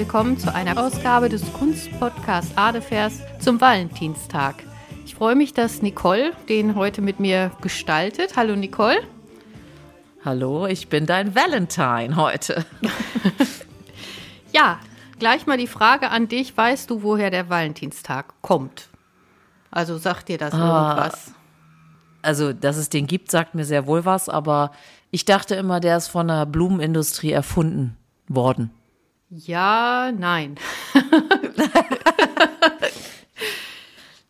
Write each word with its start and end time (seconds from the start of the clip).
Willkommen 0.00 0.38
zu 0.38 0.54
einer 0.54 0.82
Ausgabe 0.82 1.28
des 1.28 1.42
Kunstpodcasts 1.52 2.56
Adefers 2.56 3.20
zum 3.38 3.60
Valentinstag. 3.60 4.54
Ich 5.04 5.14
freue 5.14 5.36
mich, 5.36 5.52
dass 5.52 5.82
Nicole 5.82 6.32
den 6.48 6.74
heute 6.74 7.02
mit 7.02 7.20
mir 7.20 7.50
gestaltet. 7.60 8.34
Hallo 8.34 8.56
Nicole. 8.56 9.02
Hallo, 10.24 10.66
ich 10.66 10.88
bin 10.88 11.04
dein 11.04 11.34
Valentine 11.34 12.16
heute. 12.16 12.64
ja, 14.54 14.80
gleich 15.18 15.46
mal 15.46 15.58
die 15.58 15.66
Frage 15.66 16.08
an 16.08 16.28
dich. 16.28 16.56
Weißt 16.56 16.88
du, 16.88 17.02
woher 17.02 17.30
der 17.30 17.50
Valentinstag 17.50 18.32
kommt? 18.40 18.88
Also 19.70 19.98
sagt 19.98 20.30
dir 20.30 20.38
das 20.38 20.54
ah, 20.54 20.92
irgendwas? 20.94 21.34
Also, 22.22 22.54
dass 22.54 22.78
es 22.78 22.88
den 22.88 23.06
gibt, 23.06 23.30
sagt 23.30 23.54
mir 23.54 23.66
sehr 23.66 23.86
wohl 23.86 24.06
was, 24.06 24.30
aber 24.30 24.70
ich 25.10 25.26
dachte 25.26 25.56
immer, 25.56 25.78
der 25.78 25.98
ist 25.98 26.08
von 26.08 26.28
der 26.28 26.46
Blumenindustrie 26.46 27.32
erfunden 27.32 27.98
worden. 28.28 28.70
Ja, 29.30 30.10
nein. 30.10 30.56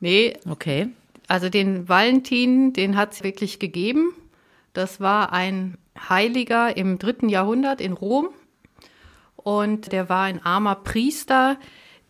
nee. 0.01 0.37
Okay. 0.49 0.89
Also 1.27 1.49
den 1.49 1.89
Valentin, 1.89 2.75
den 2.75 2.97
hat 2.97 3.15
es 3.15 3.23
wirklich 3.23 3.59
gegeben. 3.59 4.13
Das 4.75 5.01
war 5.01 5.33
ein 5.33 5.79
Heiliger 6.09 6.77
im 6.77 6.99
dritten 6.99 7.31
Jahrhundert 7.31 7.81
in 7.81 7.95
Rom. 7.95 8.29
Und 9.37 9.93
der 9.93 10.11
war 10.11 10.25
ein 10.25 10.45
armer 10.45 10.75
Priester, 10.75 11.59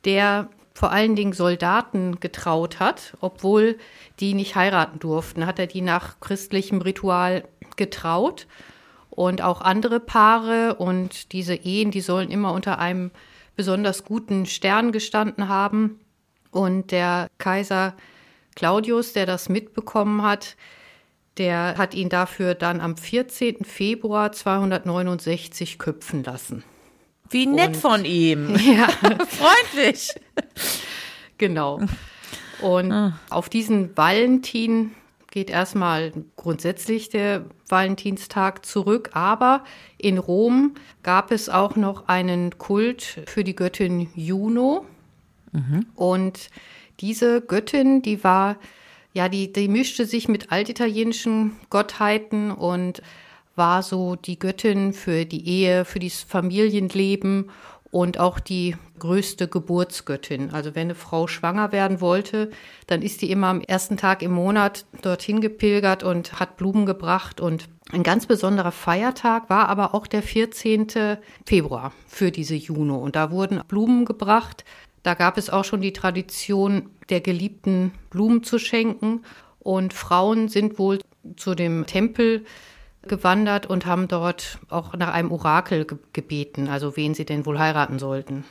der 0.04 0.50
vor 0.74 0.90
allen 0.90 1.14
Dingen 1.14 1.32
Soldaten 1.32 2.18
getraut 2.18 2.80
hat, 2.80 3.16
obwohl 3.20 3.78
die 4.18 4.34
nicht 4.34 4.56
heiraten 4.56 4.98
durften. 4.98 5.46
Hat 5.46 5.60
er 5.60 5.68
die 5.68 5.82
nach 5.82 6.18
christlichem 6.18 6.80
Ritual 6.80 7.44
getraut 7.76 8.48
und 9.10 9.42
auch 9.42 9.60
andere 9.60 10.00
Paare 10.00 10.76
und 10.76 11.32
diese 11.32 11.54
Ehen, 11.54 11.90
die 11.90 12.00
sollen 12.00 12.30
immer 12.30 12.52
unter 12.52 12.78
einem 12.78 13.10
besonders 13.56 14.04
guten 14.04 14.46
Stern 14.46 14.92
gestanden 14.92 15.48
haben. 15.48 16.00
Und 16.50 16.90
der 16.90 17.28
Kaiser 17.38 17.94
Claudius, 18.56 19.12
der 19.12 19.26
das 19.26 19.48
mitbekommen 19.48 20.22
hat, 20.22 20.56
der 21.38 21.76
hat 21.78 21.94
ihn 21.94 22.08
dafür 22.08 22.54
dann 22.54 22.80
am 22.80 22.96
14. 22.96 23.64
Februar 23.64 24.32
269 24.32 25.78
köpfen 25.78 26.24
lassen. 26.24 26.64
Wie 27.28 27.46
nett 27.46 27.68
und, 27.68 27.76
von 27.76 28.04
ihm. 28.04 28.56
Ja. 28.58 28.88
Freundlich. 29.28 30.10
Genau. 31.38 31.80
Und 32.60 32.92
ah. 32.92 33.18
auf 33.30 33.48
diesen 33.48 33.96
Valentin 33.96 34.92
geht 35.30 35.50
erstmal 35.50 36.12
grundsätzlich 36.36 37.08
der 37.08 37.44
Valentinstag 37.68 38.66
zurück, 38.66 39.10
aber 39.12 39.64
in 39.96 40.18
Rom 40.18 40.74
gab 41.02 41.30
es 41.30 41.48
auch 41.48 41.76
noch 41.76 42.08
einen 42.08 42.58
Kult 42.58 43.22
für 43.26 43.44
die 43.44 43.54
Göttin 43.54 44.08
Juno. 44.14 44.84
Mhm. 45.52 45.86
Und 45.94 46.50
diese 47.00 47.40
Göttin, 47.40 48.02
die 48.02 48.22
war, 48.24 48.56
ja, 49.12 49.28
die, 49.28 49.52
die 49.52 49.68
mischte 49.68 50.04
sich 50.04 50.28
mit 50.28 50.52
altitalienischen 50.52 51.56
Gottheiten 51.70 52.50
und 52.50 53.02
war 53.56 53.82
so 53.82 54.16
die 54.16 54.38
Göttin 54.38 54.92
für 54.92 55.24
die 55.24 55.46
Ehe, 55.46 55.84
für 55.84 55.98
das 55.98 56.22
Familienleben 56.22 57.50
und 57.90 58.18
auch 58.18 58.38
die 58.38 58.76
größte 58.98 59.48
Geburtsgöttin. 59.48 60.50
Also 60.50 60.74
wenn 60.74 60.88
eine 60.88 60.94
Frau 60.94 61.26
schwanger 61.26 61.72
werden 61.72 62.00
wollte, 62.00 62.50
dann 62.86 63.02
ist 63.02 63.22
die 63.22 63.30
immer 63.30 63.48
am 63.48 63.60
ersten 63.60 63.96
Tag 63.96 64.22
im 64.22 64.32
Monat 64.32 64.84
dorthin 65.02 65.40
gepilgert 65.40 66.02
und 66.02 66.38
hat 66.38 66.56
Blumen 66.56 66.86
gebracht. 66.86 67.40
Und 67.40 67.68
ein 67.90 68.02
ganz 68.02 68.26
besonderer 68.26 68.72
Feiertag 68.72 69.50
war 69.50 69.68
aber 69.68 69.94
auch 69.94 70.06
der 70.06 70.22
14. 70.22 71.18
Februar 71.44 71.92
für 72.06 72.30
diese 72.30 72.54
Juno. 72.54 72.96
Und 72.96 73.16
da 73.16 73.30
wurden 73.30 73.60
Blumen 73.66 74.04
gebracht. 74.04 74.64
Da 75.02 75.14
gab 75.14 75.38
es 75.38 75.50
auch 75.50 75.64
schon 75.64 75.80
die 75.80 75.92
Tradition, 75.92 76.90
der 77.08 77.20
Geliebten 77.20 77.92
Blumen 78.10 78.44
zu 78.44 78.58
schenken. 78.58 79.22
Und 79.58 79.94
Frauen 79.94 80.48
sind 80.48 80.78
wohl 80.78 81.00
zu 81.36 81.54
dem 81.54 81.86
Tempel 81.86 82.44
gewandert 83.02 83.66
und 83.66 83.86
haben 83.86 84.08
dort 84.08 84.58
auch 84.68 84.94
nach 84.94 85.12
einem 85.12 85.32
Orakel 85.32 85.84
ge 85.84 85.98
gebeten, 86.12 86.68
also 86.68 86.96
wen 86.96 87.14
sie 87.14 87.24
denn 87.24 87.46
wohl 87.46 87.58
heiraten 87.58 87.98
sollten. 87.98 88.44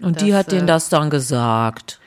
Und 0.00 0.16
das, 0.16 0.24
die 0.24 0.34
hat 0.34 0.52
denen 0.52 0.64
äh, 0.64 0.66
das 0.66 0.88
dann 0.88 1.10
gesagt. 1.10 2.00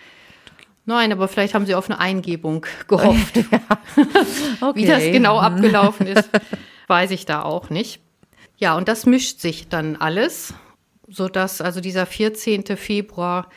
Nein, 0.85 1.11
aber 1.11 1.27
vielleicht 1.27 1.53
haben 1.53 1.65
sie 1.65 1.75
auf 1.75 1.89
eine 1.89 1.99
Eingebung 1.99 2.65
gehofft. 2.87 3.37
okay. 3.37 4.75
Wie 4.75 4.85
das 4.85 5.03
genau 5.03 5.39
abgelaufen 5.39 6.07
ist, 6.07 6.29
weiß 6.87 7.11
ich 7.11 7.25
da 7.25 7.43
auch 7.43 7.69
nicht. 7.69 8.01
Ja, 8.57 8.75
und 8.77 8.87
das 8.87 9.05
mischt 9.05 9.39
sich 9.39 9.69
dann 9.69 9.95
alles, 9.95 10.53
sodass 11.07 11.61
also 11.61 11.81
dieser 11.81 12.05
14. 12.05 12.77
Februar 12.77 13.49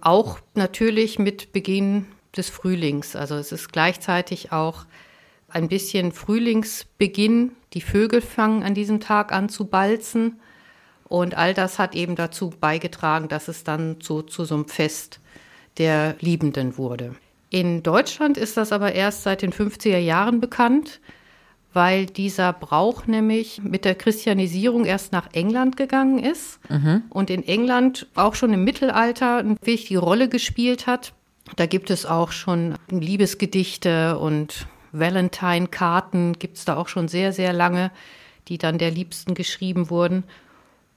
auch 0.00 0.38
natürlich 0.54 1.18
mit 1.18 1.52
Beginn 1.52 2.06
des 2.36 2.50
Frühlings, 2.50 3.16
also 3.16 3.36
es 3.36 3.52
ist 3.52 3.72
gleichzeitig 3.72 4.52
auch 4.52 4.86
ein 5.54 5.68
bisschen 5.68 6.12
Frühlingsbeginn. 6.12 7.52
Die 7.72 7.80
Vögel 7.80 8.20
fangen 8.20 8.62
an 8.62 8.74
diesem 8.74 9.00
Tag 9.00 9.32
an 9.32 9.48
zu 9.48 9.66
balzen. 9.66 10.40
Und 11.04 11.36
all 11.36 11.54
das 11.54 11.78
hat 11.78 11.94
eben 11.94 12.16
dazu 12.16 12.50
beigetragen, 12.50 13.28
dass 13.28 13.48
es 13.48 13.64
dann 13.64 14.00
zu, 14.00 14.22
zu 14.22 14.44
so 14.44 14.54
einem 14.54 14.68
Fest 14.68 15.20
der 15.78 16.16
Liebenden 16.20 16.78
wurde. 16.78 17.14
In 17.50 17.82
Deutschland 17.82 18.36
ist 18.36 18.56
das 18.56 18.72
aber 18.72 18.92
erst 18.92 19.22
seit 19.22 19.42
den 19.42 19.52
50er 19.52 19.98
Jahren 19.98 20.40
bekannt, 20.40 21.00
weil 21.72 22.06
dieser 22.06 22.52
Brauch 22.52 23.06
nämlich 23.06 23.62
mit 23.62 23.84
der 23.84 23.94
Christianisierung 23.94 24.84
erst 24.84 25.12
nach 25.12 25.28
England 25.32 25.76
gegangen 25.76 26.18
ist 26.18 26.58
mhm. 26.68 27.02
und 27.10 27.30
in 27.30 27.46
England 27.46 28.08
auch 28.14 28.34
schon 28.34 28.52
im 28.52 28.64
Mittelalter 28.64 29.38
eine 29.38 29.56
wichtige 29.62 30.00
Rolle 30.00 30.28
gespielt 30.28 30.86
hat. 30.86 31.12
Da 31.56 31.66
gibt 31.66 31.90
es 31.90 32.06
auch 32.06 32.32
schon 32.32 32.74
Liebesgedichte 32.90 34.18
und 34.18 34.66
Valentine-Karten 34.98 36.34
gibt 36.34 36.56
es 36.56 36.64
da 36.64 36.76
auch 36.76 36.88
schon 36.88 37.08
sehr, 37.08 37.32
sehr 37.32 37.52
lange, 37.52 37.90
die 38.48 38.58
dann 38.58 38.78
der 38.78 38.90
Liebsten 38.90 39.34
geschrieben 39.34 39.90
wurden. 39.90 40.24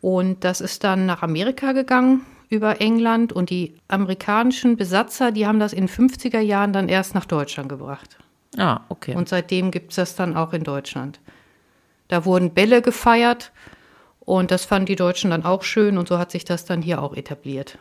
Und 0.02 0.44
das 0.44 0.62
ist 0.62 0.84
dann 0.84 1.06
nach 1.06 1.24
Amerika 1.24 1.72
gegangen 1.72 2.22
über 2.50 2.80
England 2.80 3.34
und 3.34 3.50
die 3.50 3.75
amerikanischen 3.88 4.78
Besatzer, 4.78 5.31
die 5.31 5.46
haben 5.46 5.59
das 5.59 5.74
in 5.74 5.90
50er 5.90 6.40
Jahren 6.40 6.72
dann 6.72 6.88
erst 6.88 7.13
nach 7.13 7.25
Deutschland 7.25 7.68
gebracht. 7.68 8.18
Ah, 8.57 8.81
okay. 8.90 9.16
Und 9.16 9.28
seitdem 9.28 9.72
gibt 9.72 9.91
es 9.91 9.97
das 9.97 10.16
dann 10.16 10.38
auch 10.38 10.53
in 10.53 10.63
Deutschland. 10.63 11.19
Da 12.07 12.24
wurden 12.24 12.52
Bälle 12.53 12.81
gefeiert 12.81 13.52
und 14.22 14.52
das 14.52 14.63
fanden 14.63 14.86
die 14.86 14.96
Deutschen 14.96 15.31
dann 15.31 15.44
auch 15.44 15.63
schön 15.63 15.97
und 15.97 16.07
so 16.07 16.18
hat 16.18 16.31
sich 16.31 16.46
das 16.46 16.63
dann 16.63 16.81
hier 16.81 17.02
auch 17.02 17.16
etabliert. 17.16 17.78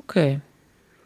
Okay. 0.00 0.40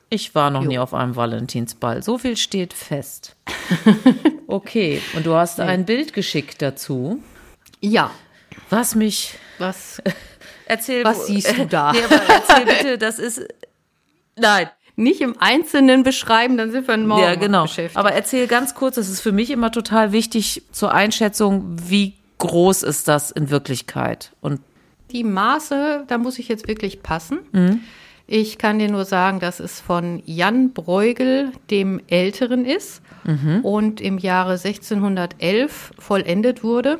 Ich 0.08 0.34
war 0.34 0.50
noch 0.50 0.62
jo. 0.62 0.68
nie 0.68 0.78
auf 0.78 0.94
einem 0.94 1.16
Valentinsball. 1.16 2.02
So 2.02 2.18
viel 2.18 2.36
steht 2.36 2.72
fest. 2.72 3.36
Okay, 4.48 5.02
und 5.16 5.26
du 5.26 5.34
hast 5.34 5.58
ein 5.58 5.84
Bild 5.84 6.12
geschickt 6.12 6.62
dazu. 6.62 7.20
Ja. 7.80 8.10
Was 8.70 8.94
mich. 8.94 9.34
Was? 9.58 10.00
Erzähl. 10.66 11.04
Was 11.04 11.26
siehst 11.26 11.58
du 11.58 11.66
da? 11.66 11.92
Nee, 11.92 12.02
aber 12.04 12.22
erzähl 12.28 12.64
bitte, 12.64 12.98
das 12.98 13.18
ist. 13.18 13.46
Nein. 14.36 14.68
Nicht 14.98 15.20
im 15.20 15.36
Einzelnen 15.38 16.04
beschreiben, 16.04 16.56
dann 16.56 16.70
sind 16.70 16.88
wir 16.88 16.96
morgen 16.96 17.22
ja, 17.22 17.34
genau. 17.34 17.64
beschäftigt. 17.64 17.98
Aber 17.98 18.12
erzähl 18.12 18.46
ganz 18.46 18.74
kurz, 18.74 18.94
das 18.94 19.10
ist 19.10 19.20
für 19.20 19.32
mich 19.32 19.50
immer 19.50 19.70
total 19.70 20.12
wichtig 20.12 20.62
zur 20.72 20.94
Einschätzung, 20.94 21.76
wie 21.82 22.14
groß 22.38 22.82
ist 22.82 23.06
das 23.06 23.30
in 23.30 23.50
Wirklichkeit? 23.50 24.32
Und 24.40 24.60
die 25.10 25.22
Maße, 25.22 26.04
da 26.06 26.16
muss 26.16 26.38
ich 26.38 26.48
jetzt 26.48 26.66
wirklich 26.66 27.02
passen. 27.02 27.40
Mhm. 27.52 27.80
Ich 28.28 28.58
kann 28.58 28.80
dir 28.80 28.90
nur 28.90 29.04
sagen, 29.04 29.38
dass 29.38 29.60
es 29.60 29.80
von 29.80 30.22
Jan 30.26 30.72
Bruegel, 30.72 31.52
dem 31.70 32.00
Älteren, 32.08 32.64
ist 32.64 33.00
mhm. 33.24 33.60
und 33.62 34.00
im 34.00 34.18
Jahre 34.18 34.52
1611 34.52 35.92
vollendet 35.98 36.64
wurde. 36.64 36.98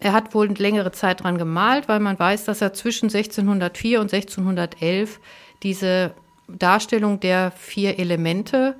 Er 0.00 0.12
hat 0.12 0.34
wohl 0.34 0.48
eine 0.48 0.58
längere 0.58 0.90
Zeit 0.90 1.22
dran 1.22 1.38
gemalt, 1.38 1.86
weil 1.86 2.00
man 2.00 2.18
weiß, 2.18 2.44
dass 2.44 2.60
er 2.60 2.72
zwischen 2.72 3.06
1604 3.06 4.00
und 4.00 4.12
1611 4.12 5.20
diese 5.62 6.12
Darstellung 6.48 7.20
der 7.20 7.52
vier 7.52 8.00
Elemente 8.00 8.74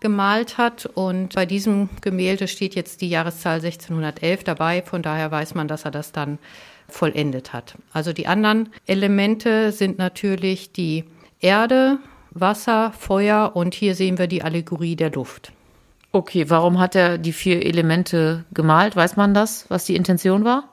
gemalt 0.00 0.58
hat. 0.58 0.84
Und 0.84 1.34
bei 1.34 1.46
diesem 1.46 1.88
Gemälde 2.02 2.46
steht 2.46 2.74
jetzt 2.74 3.00
die 3.00 3.08
Jahreszahl 3.08 3.56
1611 3.64 4.44
dabei. 4.44 4.82
Von 4.82 5.00
daher 5.00 5.30
weiß 5.30 5.54
man, 5.54 5.66
dass 5.66 5.86
er 5.86 5.90
das 5.90 6.12
dann 6.12 6.38
vollendet 6.88 7.52
hat. 7.52 7.74
Also 7.92 8.12
die 8.12 8.26
anderen 8.26 8.70
Elemente 8.86 9.72
sind 9.72 9.98
natürlich 9.98 10.72
die 10.72 11.04
Erde, 11.40 11.98
Wasser, 12.30 12.92
Feuer 12.98 13.52
und 13.54 13.74
hier 13.74 13.94
sehen 13.94 14.18
wir 14.18 14.26
die 14.26 14.42
Allegorie 14.42 14.96
der 14.96 15.10
Luft. 15.10 15.52
Okay, 16.12 16.48
warum 16.48 16.78
hat 16.78 16.94
er 16.94 17.18
die 17.18 17.32
vier 17.32 17.64
Elemente 17.64 18.44
gemalt? 18.52 18.96
Weiß 18.96 19.16
man 19.16 19.34
das, 19.34 19.66
was 19.68 19.84
die 19.84 19.96
Intention 19.96 20.44
war? 20.44 20.64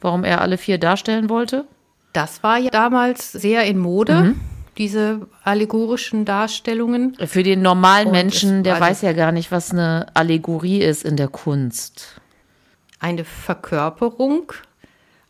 Warum 0.00 0.24
er 0.24 0.40
alle 0.40 0.58
vier 0.58 0.78
darstellen 0.78 1.28
wollte? 1.28 1.66
Das 2.12 2.42
war 2.42 2.58
ja 2.58 2.70
damals 2.70 3.32
sehr 3.32 3.64
in 3.64 3.78
Mode. 3.78 4.14
Mhm 4.14 4.40
diese 4.78 5.26
allegorischen 5.42 6.24
Darstellungen. 6.24 7.16
Für 7.26 7.42
den 7.42 7.62
normalen 7.62 8.12
Menschen, 8.12 8.62
der 8.62 8.80
weiß 8.80 9.02
ja 9.02 9.12
gar 9.12 9.32
nicht, 9.32 9.50
was 9.50 9.72
eine 9.72 10.06
Allegorie 10.14 10.80
ist 10.80 11.04
in 11.04 11.16
der 11.16 11.28
Kunst. 11.28 12.20
Eine 13.00 13.24
Verkörperung 13.24 14.52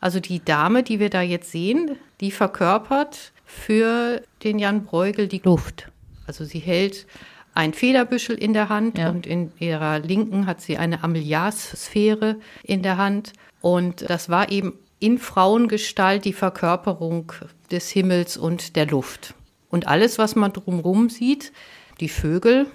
also 0.00 0.20
die 0.20 0.44
Dame, 0.44 0.82
die 0.82 1.00
wir 1.00 1.10
da 1.10 1.22
jetzt 1.22 1.50
sehen, 1.50 1.96
die 2.20 2.30
verkörpert 2.30 3.32
für 3.44 4.22
den 4.44 4.58
Jan 4.58 4.84
Bruegel 4.84 5.26
die 5.28 5.40
Luft. 5.42 5.90
Also 6.26 6.44
sie 6.44 6.58
hält 6.58 7.06
ein 7.54 7.72
Federbüschel 7.72 8.36
in 8.36 8.52
der 8.52 8.68
Hand 8.68 8.98
ja. 8.98 9.10
und 9.10 9.26
in 9.26 9.50
ihrer 9.58 9.98
linken 9.98 10.46
hat 10.46 10.60
sie 10.60 10.76
eine 10.76 11.02
Amelias-Sphäre 11.02 12.36
in 12.62 12.82
der 12.82 12.98
Hand. 12.98 13.32
Und 13.60 14.08
das 14.08 14.28
war 14.28 14.52
eben 14.52 14.74
in 15.00 15.18
Frauengestalt 15.18 16.24
die 16.24 16.32
Verkörperung 16.32 17.32
des 17.70 17.88
Himmels 17.90 18.36
und 18.36 18.76
der 18.76 18.86
Luft. 18.86 19.34
Und 19.70 19.88
alles, 19.88 20.18
was 20.18 20.36
man 20.36 20.52
drumherum 20.52 21.08
sieht, 21.08 21.52
die 22.00 22.08
Vögel, 22.08 22.66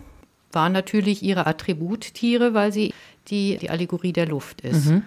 waren 0.52 0.74
natürlich 0.74 1.24
ihre 1.24 1.48
Attributtiere, 1.48 2.54
weil 2.54 2.72
sie 2.72 2.94
die, 3.28 3.58
die 3.58 3.70
Allegorie 3.70 4.14
der 4.14 4.28
Luft 4.28 4.62
ist. 4.62 4.88
Mhm. 4.88 5.04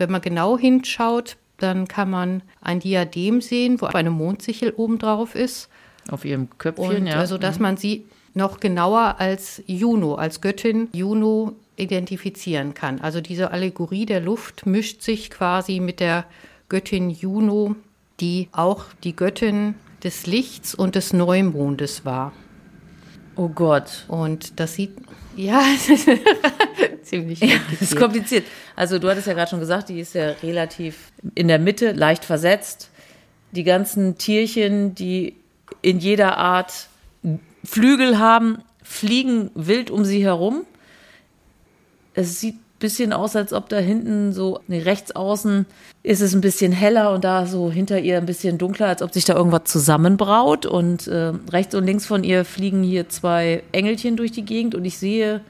Wenn 0.00 0.10
man 0.10 0.22
genau 0.22 0.58
hinschaut, 0.58 1.36
dann 1.58 1.86
kann 1.86 2.10
man 2.10 2.42
ein 2.62 2.80
Diadem 2.80 3.42
sehen, 3.42 3.80
wo 3.80 3.86
eine 3.86 4.10
Mondsichel 4.10 4.72
oben 4.74 4.98
drauf 4.98 5.34
ist. 5.34 5.68
Auf 6.10 6.24
ihrem 6.24 6.48
Köpfchen, 6.58 6.96
und, 6.96 7.06
ja. 7.06 7.16
Also, 7.16 7.36
dass 7.36 7.58
mhm. 7.58 7.62
man 7.62 7.76
sie 7.76 8.06
noch 8.32 8.60
genauer 8.60 9.16
als 9.18 9.62
Juno, 9.66 10.14
als 10.14 10.40
Göttin 10.40 10.88
Juno 10.92 11.54
identifizieren 11.76 12.74
kann. 12.74 13.00
Also 13.00 13.20
diese 13.20 13.50
Allegorie 13.50 14.06
der 14.06 14.20
Luft 14.20 14.66
mischt 14.66 15.02
sich 15.02 15.30
quasi 15.30 15.80
mit 15.80 16.00
der 16.00 16.24
Göttin 16.68 17.10
Juno, 17.10 17.74
die 18.20 18.48
auch 18.52 18.84
die 19.02 19.16
Göttin 19.16 19.74
des 20.02 20.26
Lichts 20.26 20.74
und 20.74 20.94
des 20.94 21.12
Neumondes 21.12 22.04
war. 22.04 22.32
Oh 23.36 23.48
Gott. 23.48 24.04
Und 24.08 24.60
das 24.60 24.74
sieht, 24.74 24.92
ja, 25.36 25.62
ziemlich 27.10 27.40
ja, 27.40 27.48
kompliziert. 27.58 27.82
ist 27.82 27.96
kompliziert. 27.96 28.44
Also 28.76 28.98
du 28.98 29.08
hattest 29.08 29.26
ja 29.26 29.34
gerade 29.34 29.50
schon 29.50 29.60
gesagt, 29.60 29.88
die 29.88 30.00
ist 30.00 30.14
ja 30.14 30.30
relativ 30.42 31.12
in 31.34 31.48
der 31.48 31.58
Mitte, 31.58 31.92
leicht 31.92 32.24
versetzt. 32.24 32.90
Die 33.52 33.64
ganzen 33.64 34.16
Tierchen, 34.16 34.94
die 34.94 35.34
in 35.82 35.98
jeder 35.98 36.38
Art 36.38 36.88
Flügel 37.64 38.18
haben, 38.18 38.58
fliegen 38.82 39.50
wild 39.54 39.90
um 39.90 40.04
sie 40.04 40.24
herum. 40.24 40.64
Es 42.14 42.40
sieht 42.40 42.54
ein 42.54 42.78
bisschen 42.78 43.12
aus, 43.12 43.36
als 43.36 43.52
ob 43.52 43.68
da 43.68 43.78
hinten 43.78 44.32
so, 44.32 44.60
nee, 44.68 44.80
rechts 44.80 45.14
außen 45.14 45.66
ist 46.02 46.22
es 46.22 46.34
ein 46.34 46.40
bisschen 46.40 46.72
heller 46.72 47.12
und 47.12 47.24
da 47.24 47.44
so 47.46 47.70
hinter 47.70 48.00
ihr 48.00 48.16
ein 48.16 48.26
bisschen 48.26 48.56
dunkler, 48.56 48.86
als 48.86 49.02
ob 49.02 49.12
sich 49.12 49.24
da 49.24 49.34
irgendwas 49.34 49.64
zusammenbraut. 49.64 50.64
Und 50.64 51.06
äh, 51.08 51.32
rechts 51.50 51.74
und 51.74 51.84
links 51.84 52.06
von 52.06 52.24
ihr 52.24 52.44
fliegen 52.44 52.82
hier 52.82 53.08
zwei 53.08 53.62
Engelchen 53.72 54.16
durch 54.16 54.32
die 54.32 54.44
Gegend 54.44 54.74
und 54.74 54.84
ich 54.84 54.96
sehe 54.96 55.42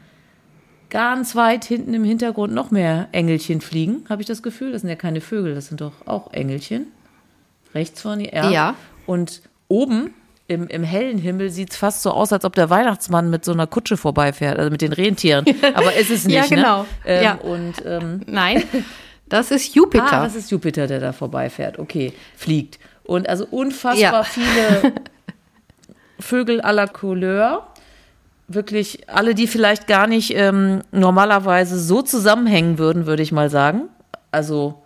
ganz 0.91 1.35
weit 1.37 1.65
hinten 1.65 1.95
im 1.95 2.05
Hintergrund 2.05 2.53
noch 2.53 2.71
mehr 2.71 3.09
Engelchen 3.13 3.61
fliegen, 3.61 4.05
habe 4.09 4.23
ich 4.23 4.29
das 4.29 4.43
Gefühl. 4.43 4.73
Das 4.73 4.83
sind 4.83 4.91
ja 4.91 4.97
keine 4.97 5.21
Vögel, 5.21 5.55
das 5.55 5.69
sind 5.69 5.81
doch 5.81 6.07
auch 6.07 6.33
Engelchen. 6.33 6.89
Rechts 7.75 8.03
von 8.03 8.21
ihr. 8.21 8.33
Ja. 8.33 8.51
ja. 8.51 8.75
Und 9.07 9.43
oben 9.69 10.13
im, 10.51 10.67
im 10.67 10.83
hellen 10.83 11.19
Himmel 11.19 11.51
sieht 11.51 11.71
es 11.71 11.77
fast 11.77 12.03
so 12.03 12.11
aus, 12.11 12.33
als 12.33 12.45
ob 12.45 12.55
der 12.55 12.71
Weihnachtsmann 12.71 13.31
mit 13.31 13.45
so 13.45 13.53
einer 13.53 13.69
Kutsche 13.69 13.97
vorbeifährt, 13.97 14.59
also 14.59 14.71
mit 14.71 14.83
den 14.83 14.93
Rentieren. 14.93 15.45
Aber 15.75 15.95
ist 15.95 16.11
es 16.11 16.25
nicht. 16.25 16.35
ja, 16.35 16.43
ne? 16.43 16.49
genau. 16.49 16.83
Ne? 16.83 16.87
Ähm, 17.07 17.25
ja. 17.25 17.35
Und, 17.35 17.75
ähm, 17.87 18.21
Nein, 18.27 18.65
das 19.29 19.53
ist 19.53 19.75
Jupiter. 19.77 20.13
Ah, 20.13 20.25
das 20.25 20.35
ist 20.35 20.51
Jupiter, 20.51 20.89
der 20.89 20.99
da 20.99 21.13
vorbeifährt. 21.13 21.79
Okay, 21.79 22.13
fliegt. 22.37 22.81
Und 23.05 23.29
also 23.29 23.47
unfassbar 23.49 24.13
ja. 24.13 24.23
viele 24.25 24.93
Vögel 26.19 26.57
la 26.57 26.87
Couleur. 26.87 27.70
Wirklich 28.53 29.09
alle, 29.09 29.37
die 29.37 29.47
vielleicht 29.47 29.87
gar 29.87 30.09
nicht 30.09 30.35
ähm, 30.35 30.83
normalerweise 30.91 31.79
so 31.79 32.03
zusammenhängen 32.03 32.79
würden, 32.79 33.07
würde 33.07 33.23
ich 33.23 33.31
mal 33.31 33.49
sagen. 33.49 33.83
Also 34.33 34.83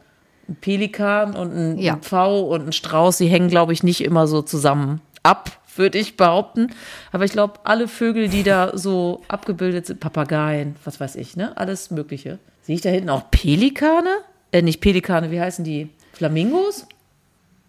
ein 0.48 0.56
Pelikan 0.56 1.34
und 1.34 1.56
ein, 1.56 1.78
ja. 1.78 1.96
Pfau 1.96 2.42
und 2.42 2.68
ein 2.68 2.72
Strauß, 2.72 3.16
die 3.16 3.26
hängen, 3.26 3.48
glaube 3.48 3.72
ich, 3.72 3.82
nicht 3.82 4.02
immer 4.04 4.26
so 4.26 4.42
zusammen 4.42 5.00
ab, 5.22 5.50
würde 5.76 5.96
ich 5.98 6.18
behaupten. 6.18 6.72
Aber 7.10 7.24
ich 7.24 7.32
glaube, 7.32 7.54
alle 7.64 7.88
Vögel, 7.88 8.28
die 8.28 8.42
da 8.42 8.76
so 8.76 9.22
abgebildet 9.28 9.86
sind, 9.86 9.98
Papageien, 9.98 10.76
was 10.84 11.00
weiß 11.00 11.16
ich, 11.16 11.34
ne? 11.34 11.56
Alles 11.56 11.90
Mögliche. 11.90 12.38
Sehe 12.62 12.76
ich 12.76 12.82
da 12.82 12.90
hinten 12.90 13.08
auch 13.08 13.30
Pelikane? 13.30 14.10
Äh, 14.52 14.60
nicht 14.60 14.82
Pelikane, 14.82 15.30
wie 15.30 15.40
heißen 15.40 15.64
die? 15.64 15.88
Flamingos? 16.12 16.86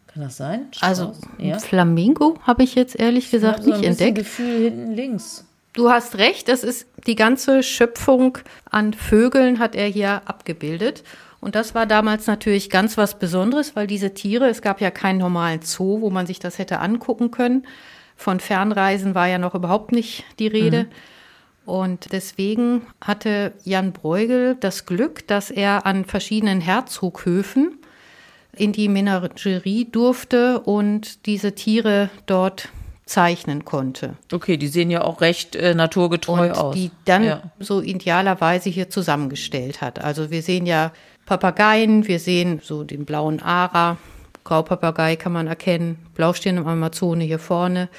Kann 0.07 0.23
das 0.23 0.35
sein? 0.37 0.67
Strauß? 0.71 0.89
Also, 0.89 1.13
ja. 1.37 1.57
Flamingo 1.59 2.37
habe 2.43 2.63
ich 2.63 2.75
jetzt 2.75 2.99
ehrlich 2.99 3.31
gesagt 3.31 3.61
ich 3.61 3.65
nicht 3.67 3.75
so 3.75 3.81
ein 3.81 3.87
entdeckt. 3.91 4.17
Gefühl 4.17 4.63
hinten 4.63 4.91
links. 4.93 5.45
Du 5.75 5.89
hast 5.89 6.17
recht, 6.17 6.47
das 6.47 6.63
ist 6.63 6.87
die 7.05 7.15
ganze 7.15 7.61
Schöpfung 7.61 8.37
an 8.71 8.93
Vögeln 8.93 9.59
hat 9.59 9.75
er 9.75 9.87
hier 9.87 10.21
abgebildet. 10.25 11.03
Und 11.41 11.53
das 11.53 11.75
war 11.75 11.85
damals 11.85 12.27
natürlich 12.27 12.69
ganz 12.69 12.97
was 12.97 13.19
Besonderes, 13.19 13.75
weil 13.75 13.85
diese 13.85 14.13
Tiere, 14.13 14.47
es 14.47 14.61
gab 14.61 14.79
ja 14.79 14.89
keinen 14.89 15.19
normalen 15.19 15.61
Zoo, 15.61 15.99
wo 15.99 16.09
man 16.09 16.25
sich 16.25 16.39
das 16.39 16.59
hätte 16.59 16.79
angucken 16.79 17.29
können. 17.29 17.67
Von 18.15 18.39
Fernreisen 18.39 19.15
war 19.15 19.27
ja 19.27 19.37
noch 19.37 19.53
überhaupt 19.53 19.91
nicht 19.91 20.23
die 20.39 20.47
Rede. 20.47 20.83
Mhm. 20.85 20.89
Und 21.65 22.11
deswegen 22.13 22.83
hatte 23.01 23.51
Jan 23.65 23.91
Bruegel 23.91 24.55
das 24.55 24.85
Glück, 24.85 25.27
dass 25.27 25.51
er 25.51 25.85
an 25.85 26.05
verschiedenen 26.05 26.61
Herzoghöfen 26.61 27.79
in 28.53 28.71
die 28.71 28.87
Menagerie 28.87 29.85
durfte 29.91 30.61
und 30.61 31.25
diese 31.25 31.53
Tiere 31.53 32.09
dort 32.27 32.69
zeichnen 33.05 33.65
konnte. 33.65 34.15
Okay, 34.31 34.57
die 34.57 34.67
sehen 34.67 34.89
ja 34.89 35.03
auch 35.03 35.21
recht 35.21 35.55
äh, 35.55 35.75
naturgetreu 35.75 36.47
und 36.47 36.57
aus. 36.57 36.75
Die 36.75 36.91
dann 37.05 37.23
ja. 37.23 37.41
so 37.59 37.81
idealerweise 37.81 38.69
hier 38.69 38.89
zusammengestellt 38.89 39.81
hat. 39.81 40.03
Also 40.03 40.31
wir 40.31 40.41
sehen 40.41 40.65
ja 40.65 40.91
Papageien. 41.25 42.07
Wir 42.07 42.19
sehen 42.19 42.61
so 42.63 42.83
den 42.83 43.05
blauen 43.05 43.41
Ara, 43.41 43.97
Graupapagei 44.43 45.15
kann 45.15 45.33
man 45.33 45.47
erkennen, 45.47 45.97
Blaustirn 46.13 46.57
im 46.57 46.67
Amazone 46.67 47.23
hier 47.23 47.39
vorne. 47.39 47.89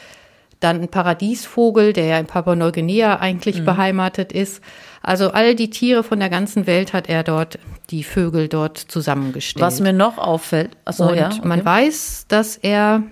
Dann 0.60 0.80
ein 0.80 0.88
Paradiesvogel, 0.88 1.92
der 1.92 2.06
ja 2.06 2.18
in 2.18 2.26
Papua-Neuguinea 2.26 3.18
eigentlich 3.18 3.60
mhm. 3.60 3.64
beheimatet 3.66 4.32
ist. 4.32 4.62
Also 5.02 5.32
all 5.32 5.54
die 5.54 5.70
Tiere 5.70 6.02
von 6.02 6.18
der 6.18 6.30
ganzen 6.30 6.66
Welt 6.66 6.92
hat 6.92 7.08
er 7.08 7.24
dort, 7.24 7.58
die 7.90 8.02
Vögel 8.02 8.48
dort 8.48 8.78
zusammengestellt. 8.78 9.62
Was 9.62 9.80
mir 9.80 9.92
noch 9.92 10.18
auffällt, 10.18 10.70
achso, 10.84 11.08
Und 11.08 11.16
ja, 11.16 11.26
okay. 11.26 11.40
man 11.44 11.64
weiß, 11.64 12.26
dass 12.28 12.56
er 12.56 13.02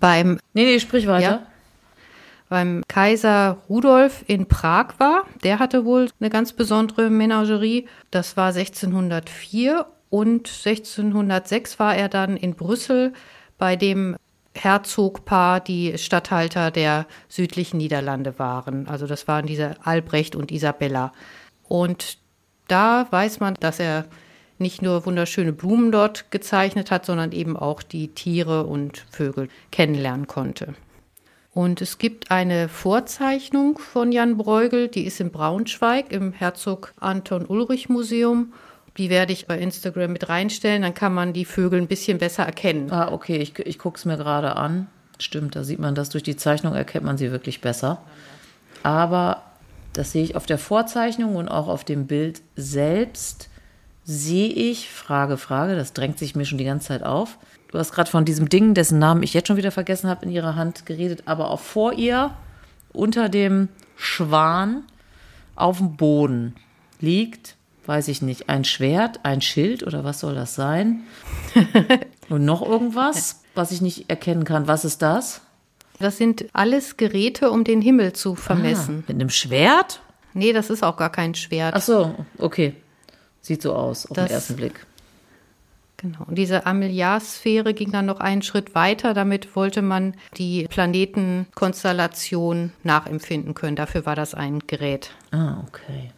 beim. 0.00 0.38
Nee, 0.54 0.64
nee, 0.64 0.78
sprich 0.78 1.06
weiter. 1.06 1.22
Ja, 1.22 1.46
beim 2.52 2.82
Kaiser 2.86 3.62
Rudolf 3.70 4.24
in 4.26 4.46
Prag 4.46 4.88
war. 4.98 5.24
Der 5.42 5.58
hatte 5.58 5.86
wohl 5.86 6.10
eine 6.20 6.28
ganz 6.28 6.52
besondere 6.52 7.08
Menagerie. 7.08 7.88
Das 8.10 8.36
war 8.36 8.48
1604 8.48 9.86
und 10.10 10.48
1606 10.48 11.78
war 11.78 11.96
er 11.96 12.10
dann 12.10 12.36
in 12.36 12.54
Brüssel 12.54 13.14
bei 13.56 13.74
dem 13.74 14.16
Herzogpaar, 14.54 15.60
die 15.60 15.96
Statthalter 15.96 16.70
der 16.70 17.06
südlichen 17.28 17.78
Niederlande 17.78 18.38
waren. 18.38 18.86
Also 18.86 19.06
das 19.06 19.26
waren 19.26 19.46
diese 19.46 19.76
Albrecht 19.82 20.36
und 20.36 20.52
Isabella. 20.52 21.12
Und 21.68 22.18
da 22.68 23.06
weiß 23.10 23.40
man, 23.40 23.54
dass 23.60 23.80
er 23.80 24.04
nicht 24.62 24.80
nur 24.80 25.04
wunderschöne 25.04 25.52
Blumen 25.52 25.92
dort 25.92 26.30
gezeichnet 26.30 26.90
hat, 26.90 27.04
sondern 27.04 27.32
eben 27.32 27.56
auch 27.56 27.82
die 27.82 28.08
Tiere 28.08 28.64
und 28.64 29.04
Vögel 29.10 29.48
kennenlernen 29.70 30.26
konnte. 30.26 30.74
Und 31.54 31.82
es 31.82 31.98
gibt 31.98 32.30
eine 32.30 32.68
Vorzeichnung 32.68 33.78
von 33.78 34.10
Jan 34.10 34.38
Bruegel, 34.38 34.88
die 34.88 35.04
ist 35.04 35.20
in 35.20 35.30
Braunschweig 35.30 36.10
im 36.10 36.32
Herzog 36.32 36.94
Anton 36.98 37.44
Ulrich 37.44 37.90
Museum. 37.90 38.54
Die 38.96 39.10
werde 39.10 39.32
ich 39.32 39.46
bei 39.46 39.58
Instagram 39.58 40.12
mit 40.12 40.28
reinstellen, 40.28 40.82
dann 40.82 40.94
kann 40.94 41.12
man 41.12 41.32
die 41.34 41.44
Vögel 41.44 41.80
ein 41.80 41.88
bisschen 41.88 42.18
besser 42.18 42.44
erkennen. 42.44 42.90
Ah, 42.90 43.12
okay, 43.12 43.36
ich, 43.36 43.58
ich 43.58 43.78
gucke 43.78 43.98
es 43.98 44.06
mir 44.06 44.16
gerade 44.16 44.56
an. 44.56 44.86
Stimmt, 45.18 45.54
da 45.54 45.62
sieht 45.62 45.78
man 45.78 45.94
das 45.94 46.08
durch 46.08 46.22
die 46.22 46.36
Zeichnung, 46.36 46.74
erkennt 46.74 47.04
man 47.04 47.18
sie 47.18 47.30
wirklich 47.30 47.60
besser. 47.60 48.02
Aber 48.82 49.42
das 49.92 50.12
sehe 50.12 50.24
ich 50.24 50.36
auf 50.36 50.46
der 50.46 50.58
Vorzeichnung 50.58 51.36
und 51.36 51.48
auch 51.48 51.68
auf 51.68 51.84
dem 51.84 52.06
Bild 52.06 52.40
selbst 52.56 53.50
sehe 54.04 54.48
ich, 54.48 54.88
Frage, 54.90 55.36
Frage, 55.36 55.76
das 55.76 55.92
drängt 55.92 56.18
sich 56.18 56.34
mir 56.34 56.44
schon 56.44 56.58
die 56.58 56.64
ganze 56.64 56.88
Zeit 56.88 57.02
auf, 57.02 57.38
Du 57.72 57.78
hast 57.78 57.92
gerade 57.92 58.10
von 58.10 58.26
diesem 58.26 58.50
Ding, 58.50 58.74
dessen 58.74 58.98
Namen 58.98 59.22
ich 59.22 59.32
jetzt 59.32 59.48
schon 59.48 59.56
wieder 59.56 59.70
vergessen 59.70 60.08
habe, 60.10 60.26
in 60.26 60.30
ihrer 60.30 60.56
Hand 60.56 60.84
geredet, 60.84 61.22
aber 61.24 61.50
auch 61.50 61.60
vor 61.60 61.94
ihr, 61.94 62.36
unter 62.92 63.30
dem 63.30 63.68
Schwan, 63.96 64.84
auf 65.56 65.78
dem 65.78 65.96
Boden 65.96 66.54
liegt, 67.00 67.56
weiß 67.86 68.08
ich 68.08 68.20
nicht, 68.20 68.50
ein 68.50 68.64
Schwert, 68.64 69.20
ein 69.22 69.40
Schild 69.40 69.82
oder 69.86 70.04
was 70.04 70.20
soll 70.20 70.34
das 70.34 70.54
sein? 70.54 71.00
Und 72.28 72.44
noch 72.44 72.62
irgendwas, 72.62 73.42
was 73.54 73.70
ich 73.70 73.80
nicht 73.80 74.10
erkennen 74.10 74.44
kann. 74.44 74.68
Was 74.68 74.84
ist 74.84 75.00
das? 75.00 75.40
Das 75.98 76.18
sind 76.18 76.46
alles 76.52 76.98
Geräte, 76.98 77.50
um 77.50 77.64
den 77.64 77.80
Himmel 77.80 78.12
zu 78.12 78.34
vermessen. 78.34 78.98
Ah, 79.02 79.04
mit 79.08 79.20
einem 79.20 79.30
Schwert? 79.30 80.02
Nee, 80.34 80.52
das 80.52 80.68
ist 80.68 80.82
auch 80.82 80.96
gar 80.96 81.10
kein 81.10 81.34
Schwert. 81.34 81.74
Ach 81.74 81.82
so, 81.82 82.14
okay. 82.38 82.74
Sieht 83.42 83.62
so 83.62 83.74
aus 83.74 84.06
auf 84.06 84.16
das, 84.16 84.28
den 84.28 84.34
ersten 84.34 84.56
Blick. 84.56 84.86
Genau. 85.98 86.24
Und 86.26 86.36
diese 86.36 86.66
Ameliarsphäre 86.66 87.74
ging 87.74 87.92
dann 87.92 88.06
noch 88.06 88.18
einen 88.18 88.42
Schritt 88.42 88.74
weiter. 88.74 89.14
Damit 89.14 89.54
wollte 89.54 89.82
man 89.82 90.14
die 90.36 90.66
Planetenkonstellation 90.68 92.72
nachempfinden 92.82 93.54
können. 93.54 93.76
Dafür 93.76 94.04
war 94.06 94.16
das 94.16 94.34
ein 94.34 94.60
Gerät. 94.66 95.10
Ah, 95.30 95.58
okay. 95.68 96.10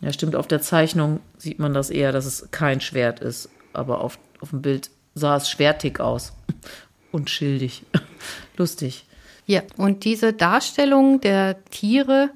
Ja, 0.00 0.12
stimmt. 0.12 0.36
Auf 0.36 0.46
der 0.46 0.60
Zeichnung 0.60 1.18
sieht 1.36 1.58
man 1.58 1.74
das 1.74 1.90
eher, 1.90 2.12
dass 2.12 2.26
es 2.26 2.48
kein 2.52 2.80
Schwert 2.80 3.18
ist. 3.18 3.48
Aber 3.72 4.02
auf, 4.02 4.20
auf 4.40 4.50
dem 4.50 4.62
Bild 4.62 4.90
sah 5.14 5.36
es 5.36 5.50
schwertig 5.50 5.98
aus 5.98 6.32
und 7.12 7.28
schildig. 7.28 7.84
Lustig. 8.56 9.04
Ja, 9.46 9.62
und 9.76 10.04
diese 10.04 10.32
Darstellung 10.32 11.20
der 11.20 11.64
Tiere, 11.64 12.30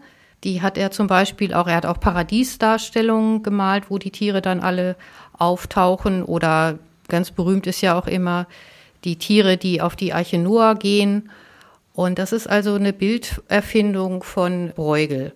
die 0.44 0.62
hat 0.62 0.76
er 0.76 0.90
zum 0.90 1.06
Beispiel 1.06 1.54
auch, 1.54 1.68
er 1.68 1.76
hat 1.76 1.86
auch 1.86 2.00
Paradiesdarstellungen 2.00 3.42
gemalt, 3.42 3.90
wo 3.90 3.98
die 3.98 4.10
Tiere 4.10 4.42
dann 4.42 4.60
alle 4.60 4.96
auftauchen 5.32 6.22
oder 6.22 6.78
ganz 7.08 7.30
berühmt 7.30 7.66
ist 7.66 7.80
ja 7.80 7.98
auch 7.98 8.06
immer 8.06 8.46
die 9.04 9.16
Tiere, 9.16 9.56
die 9.56 9.80
auf 9.80 9.96
die 9.96 10.12
Arche 10.12 10.38
Noah 10.38 10.74
gehen. 10.74 11.30
Und 11.92 12.18
das 12.18 12.32
ist 12.32 12.48
also 12.48 12.74
eine 12.74 12.92
Bilderfindung 12.92 14.22
von 14.22 14.72
Bruegel. 14.74 15.32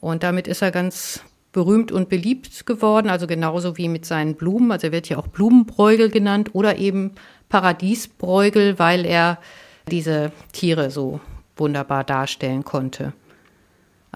Und 0.00 0.22
damit 0.22 0.48
ist 0.48 0.62
er 0.62 0.70
ganz 0.70 1.22
berühmt 1.52 1.92
und 1.92 2.08
beliebt 2.08 2.66
geworden, 2.66 3.08
also 3.08 3.26
genauso 3.26 3.78
wie 3.78 3.88
mit 3.88 4.04
seinen 4.04 4.34
Blumen. 4.34 4.72
Also 4.72 4.88
er 4.88 4.92
wird 4.92 5.08
ja 5.08 5.16
auch 5.16 5.28
Blumenbräugel 5.28 6.10
genannt 6.10 6.50
oder 6.54 6.76
eben 6.76 7.12
Paradiesbräugel, 7.48 8.78
weil 8.78 9.06
er 9.06 9.38
diese 9.90 10.32
Tiere 10.52 10.90
so 10.90 11.20
wunderbar 11.56 12.04
darstellen 12.04 12.64
konnte. 12.64 13.12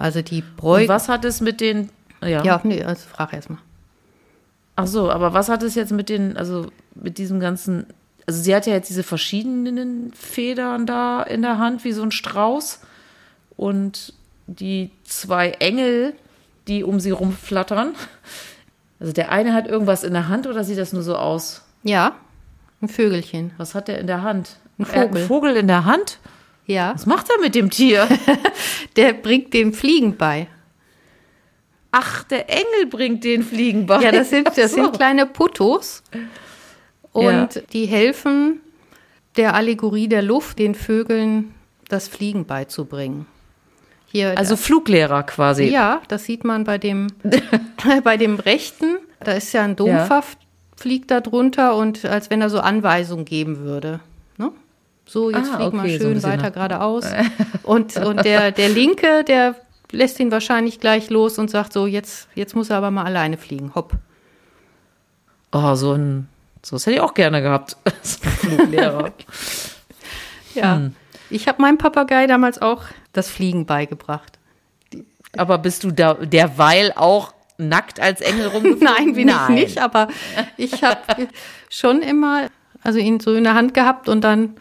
Also 0.01 0.23
die 0.23 0.41
Bräugel. 0.41 0.87
was 0.89 1.09
hat 1.09 1.25
es 1.25 1.41
mit 1.41 1.61
den. 1.61 1.89
Ja, 2.21 2.43
ja 2.43 2.61
nee, 2.63 2.83
also 2.83 3.07
frag 3.07 3.33
erst 3.33 3.51
mal. 3.51 3.59
Ach 4.75 4.87
so, 4.87 5.11
aber 5.11 5.33
was 5.33 5.47
hat 5.47 5.61
es 5.61 5.75
jetzt 5.75 5.91
mit 5.91 6.09
den, 6.09 6.37
also 6.37 6.67
mit 6.95 7.19
diesem 7.19 7.39
ganzen. 7.39 7.85
Also 8.25 8.41
sie 8.41 8.55
hat 8.55 8.65
ja 8.65 8.73
jetzt 8.73 8.89
diese 8.89 9.03
verschiedenen 9.03 10.11
Federn 10.13 10.87
da 10.87 11.21
in 11.21 11.43
der 11.43 11.59
Hand, 11.59 11.83
wie 11.83 11.91
so 11.91 12.01
ein 12.01 12.11
Strauß. 12.11 12.79
Und 13.57 14.13
die 14.47 14.89
zwei 15.03 15.51
Engel, 15.51 16.13
die 16.67 16.83
um 16.83 16.99
sie 16.99 17.11
rumflattern. 17.11 17.93
Also 18.99 19.13
der 19.13 19.31
eine 19.31 19.53
hat 19.53 19.67
irgendwas 19.67 20.03
in 20.03 20.13
der 20.13 20.27
Hand 20.27 20.47
oder 20.47 20.63
sieht 20.63 20.77
das 20.77 20.93
nur 20.93 21.03
so 21.03 21.15
aus? 21.15 21.63
Ja, 21.83 22.15
ein 22.81 22.87
Vögelchen. 22.87 23.51
Was 23.57 23.75
hat 23.75 23.89
er 23.89 23.99
in 23.99 24.07
der 24.07 24.23
Hand? 24.23 24.57
Ein 24.79 24.85
Vogel. 24.85 25.21
Ein 25.21 25.27
Vogel 25.27 25.55
in 25.55 25.67
der 25.67 25.85
Hand? 25.85 26.19
Ja. 26.65 26.93
Was 26.93 27.05
macht 27.05 27.29
er 27.29 27.39
mit 27.41 27.55
dem 27.55 27.69
Tier? 27.69 28.07
der 28.95 29.13
bringt 29.13 29.53
dem 29.53 29.73
Fliegen 29.73 30.15
bei. 30.17 30.47
Ach, 31.91 32.23
der 32.23 32.49
Engel 32.49 32.85
bringt 32.89 33.23
den 33.23 33.43
Fliegen 33.43 33.85
bei. 33.85 34.01
Ja, 34.01 34.11
das 34.11 34.29
sind, 34.29 34.47
das 34.47 34.71
so. 34.71 34.83
sind 34.83 34.93
kleine 34.93 35.25
Putos. 35.25 36.03
Und 37.11 37.55
ja. 37.55 37.61
die 37.73 37.85
helfen 37.85 38.61
der 39.35 39.55
Allegorie 39.55 40.07
der 40.07 40.21
Luft, 40.21 40.59
den 40.59 40.75
Vögeln 40.75 41.53
das 41.89 42.07
Fliegen 42.07 42.45
beizubringen. 42.45 43.25
Hier, 44.05 44.37
also 44.37 44.55
Fluglehrer 44.57 45.23
quasi. 45.23 45.65
Ja, 45.65 46.01
das 46.07 46.25
sieht 46.25 46.43
man 46.43 46.63
bei 46.63 46.77
dem, 46.77 47.07
bei 48.03 48.17
dem 48.17 48.35
rechten. 48.35 48.97
Da 49.21 49.33
ist 49.33 49.53
ja 49.53 49.63
ein 49.63 49.75
Dompfaff, 49.75 50.33
ja. 50.33 50.47
fliegt 50.75 51.11
da 51.11 51.21
drunter 51.21 51.75
und 51.75 52.05
als 52.05 52.29
wenn 52.29 52.41
er 52.41 52.49
so 52.49 52.59
Anweisungen 52.59 53.25
geben 53.25 53.59
würde. 53.59 53.99
So, 55.11 55.29
jetzt 55.29 55.51
ah, 55.51 55.57
flieg 55.57 55.67
okay, 55.67 55.75
mal 55.75 55.89
schön 55.89 56.21
so 56.21 56.27
weiter 56.27 56.51
geradeaus. 56.51 57.03
und 57.63 57.97
und 57.97 58.23
der, 58.23 58.53
der 58.53 58.69
Linke, 58.69 59.25
der 59.25 59.55
lässt 59.91 60.17
ihn 60.21 60.31
wahrscheinlich 60.31 60.79
gleich 60.79 61.09
los 61.09 61.37
und 61.37 61.49
sagt 61.49 61.73
so, 61.73 61.85
jetzt, 61.85 62.29
jetzt 62.33 62.55
muss 62.55 62.69
er 62.69 62.77
aber 62.77 62.91
mal 62.91 63.03
alleine 63.03 63.35
fliegen. 63.35 63.75
Hopp. 63.75 63.91
Oh, 65.51 65.75
so 65.75 65.91
ein, 65.91 66.29
so 66.63 66.77
das 66.77 66.85
hätte 66.85 66.95
ich 66.95 67.01
auch 67.01 67.13
gerne 67.13 67.41
gehabt. 67.41 67.75
so 68.01 68.19
ein 68.23 68.31
Fluglehrer. 68.31 69.11
ja. 70.55 70.75
Hm. 70.77 70.95
Ich 71.29 71.49
habe 71.49 71.61
meinem 71.61 71.77
Papagei 71.77 72.25
damals 72.25 72.61
auch 72.61 72.83
das 73.11 73.29
Fliegen 73.29 73.65
beigebracht. 73.65 74.39
Aber 75.37 75.57
bist 75.57 75.83
du 75.83 75.91
da 75.91 76.13
derweil 76.13 76.93
auch 76.95 77.33
nackt 77.57 77.99
als 77.99 78.21
Engel 78.21 78.47
rumgeflogen? 78.47 78.83
Nein, 78.97 79.13
bin 79.13 79.27
Nein. 79.27 79.57
ich 79.57 79.63
nicht, 79.63 79.81
aber 79.81 80.07
ich 80.55 80.85
habe 80.85 81.27
schon 81.69 82.01
immer, 82.01 82.47
also 82.81 82.97
ihn 82.97 83.19
so 83.19 83.33
in 83.33 83.43
der 83.43 83.55
Hand 83.55 83.73
gehabt 83.73 84.07
und 84.07 84.21
dann 84.21 84.55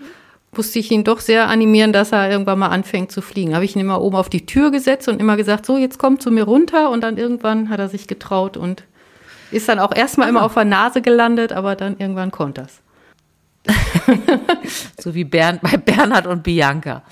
musste 0.52 0.78
ich 0.78 0.90
ihn 0.90 1.04
doch 1.04 1.20
sehr 1.20 1.48
animieren, 1.48 1.92
dass 1.92 2.12
er 2.12 2.30
irgendwann 2.30 2.58
mal 2.58 2.68
anfängt 2.68 3.12
zu 3.12 3.22
fliegen. 3.22 3.54
Habe 3.54 3.64
ich 3.64 3.76
ihn 3.76 3.80
immer 3.80 4.00
oben 4.00 4.16
auf 4.16 4.28
die 4.28 4.46
Tür 4.46 4.70
gesetzt 4.70 5.08
und 5.08 5.20
immer 5.20 5.36
gesagt, 5.36 5.64
so, 5.64 5.76
jetzt 5.76 5.98
komm 5.98 6.18
zu 6.18 6.30
mir 6.30 6.44
runter 6.44 6.90
und 6.90 7.02
dann 7.02 7.16
irgendwann 7.16 7.68
hat 7.68 7.78
er 7.78 7.88
sich 7.88 8.08
getraut 8.08 8.56
und 8.56 8.84
ist 9.52 9.68
dann 9.68 9.78
auch 9.78 9.94
erstmal 9.94 10.28
immer 10.28 10.42
auf 10.42 10.54
der 10.54 10.64
Nase 10.64 11.02
gelandet, 11.02 11.52
aber 11.52 11.76
dann 11.76 11.98
irgendwann 11.98 12.30
konnte 12.30 12.62
das. 12.62 12.80
so 14.98 15.14
wie 15.14 15.24
Bern, 15.24 15.58
bei 15.62 15.76
Bernhard 15.76 16.26
und 16.26 16.42
Bianca. 16.42 17.02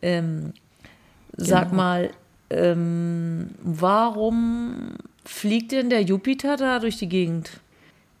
Ähm, 0.00 0.52
sag 1.36 1.70
genau. 1.70 1.82
mal, 1.82 2.10
ähm, 2.50 3.50
warum 3.62 4.92
fliegt 5.24 5.72
denn 5.72 5.90
der 5.90 6.02
Jupiter 6.02 6.56
da 6.56 6.78
durch 6.78 6.96
die 6.96 7.08
Gegend? 7.08 7.60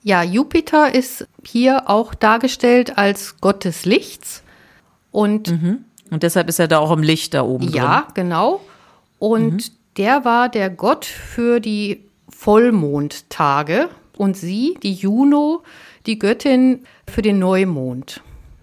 Ja, 0.02 0.22
Jupiter 0.22 0.94
ist 0.94 1.28
hier 1.44 1.88
auch 1.88 2.14
dargestellt 2.14 2.98
als 2.98 3.40
Gott 3.40 3.64
des 3.64 3.84
Lichts. 3.84 4.42
Und, 5.10 5.50
mhm. 5.50 5.84
und 6.10 6.22
deshalb 6.22 6.48
ist 6.48 6.58
er 6.58 6.68
da 6.68 6.78
auch 6.78 6.90
im 6.90 7.02
Licht 7.02 7.34
da 7.34 7.42
oben. 7.42 7.68
Ja, 7.70 8.02
drin. 8.02 8.14
genau. 8.14 8.60
Und 9.18 9.54
mhm. 9.54 9.74
der 9.96 10.24
war 10.24 10.48
der 10.48 10.70
Gott 10.70 11.04
für 11.04 11.60
die 11.60 12.04
Vollmondtage. 12.28 13.88
Und 14.16 14.36
sie, 14.36 14.76
die 14.82 14.94
Juno, 14.94 15.62
die 16.06 16.18
Göttin 16.18 16.84
für 17.08 17.22
den 17.22 17.38
Neumond. 17.38 18.20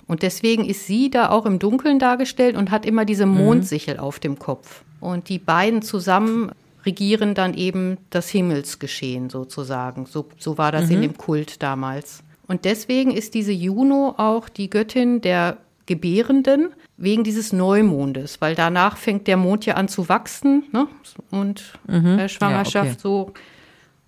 Und 0.07 0.23
deswegen 0.23 0.65
ist 0.65 0.87
sie 0.87 1.09
da 1.09 1.29
auch 1.29 1.45
im 1.45 1.59
Dunkeln 1.59 1.99
dargestellt 1.99 2.55
und 2.55 2.71
hat 2.71 2.85
immer 2.85 3.05
diese 3.05 3.25
mhm. 3.25 3.37
Mondsichel 3.37 3.95
mhm. 3.95 3.99
auf 3.99 4.19
dem 4.19 4.39
Kopf. 4.39 4.83
Und 4.99 5.29
die 5.29 5.39
beiden 5.39 5.81
zusammen 5.81 6.51
regieren 6.85 7.35
dann 7.35 7.53
eben 7.53 7.97
das 8.09 8.29
Himmelsgeschehen 8.29 9.29
sozusagen. 9.29 10.05
So, 10.05 10.29
so 10.37 10.57
war 10.57 10.71
das 10.71 10.87
mhm. 10.87 10.95
in 10.95 11.01
dem 11.01 11.17
Kult 11.17 11.61
damals. 11.61 12.23
Und 12.47 12.65
deswegen 12.65 13.11
ist 13.11 13.33
diese 13.33 13.51
Juno 13.51 14.15
auch 14.17 14.49
die 14.49 14.69
Göttin 14.69 15.21
der 15.21 15.57
Gebärenden 15.85 16.69
wegen 16.97 17.23
dieses 17.23 17.51
Neumondes, 17.51 18.41
weil 18.41 18.55
danach 18.55 18.97
fängt 18.97 19.27
der 19.27 19.37
Mond 19.37 19.65
ja 19.65 19.75
an 19.75 19.87
zu 19.87 20.07
wachsen 20.09 20.63
ne? 20.71 20.87
und 21.31 21.73
mhm. 21.87 22.17
der 22.17 22.27
Schwangerschaft 22.27 22.85
ja, 22.85 22.91
okay. 22.91 22.99
so. 23.01 23.33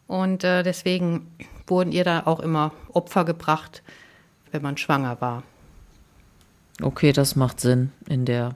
Und 0.07 0.43
äh, 0.43 0.63
deswegen 0.63 1.27
wurden 1.67 1.91
ihr 1.91 2.03
da 2.03 2.23
auch 2.25 2.39
immer 2.39 2.71
Opfer 2.93 3.25
gebracht, 3.25 3.81
wenn 4.51 4.61
man 4.61 4.77
schwanger 4.77 5.21
war. 5.21 5.43
Okay, 6.81 7.13
das 7.13 7.35
macht 7.35 7.59
Sinn 7.59 7.91
in 8.07 8.25
der 8.25 8.55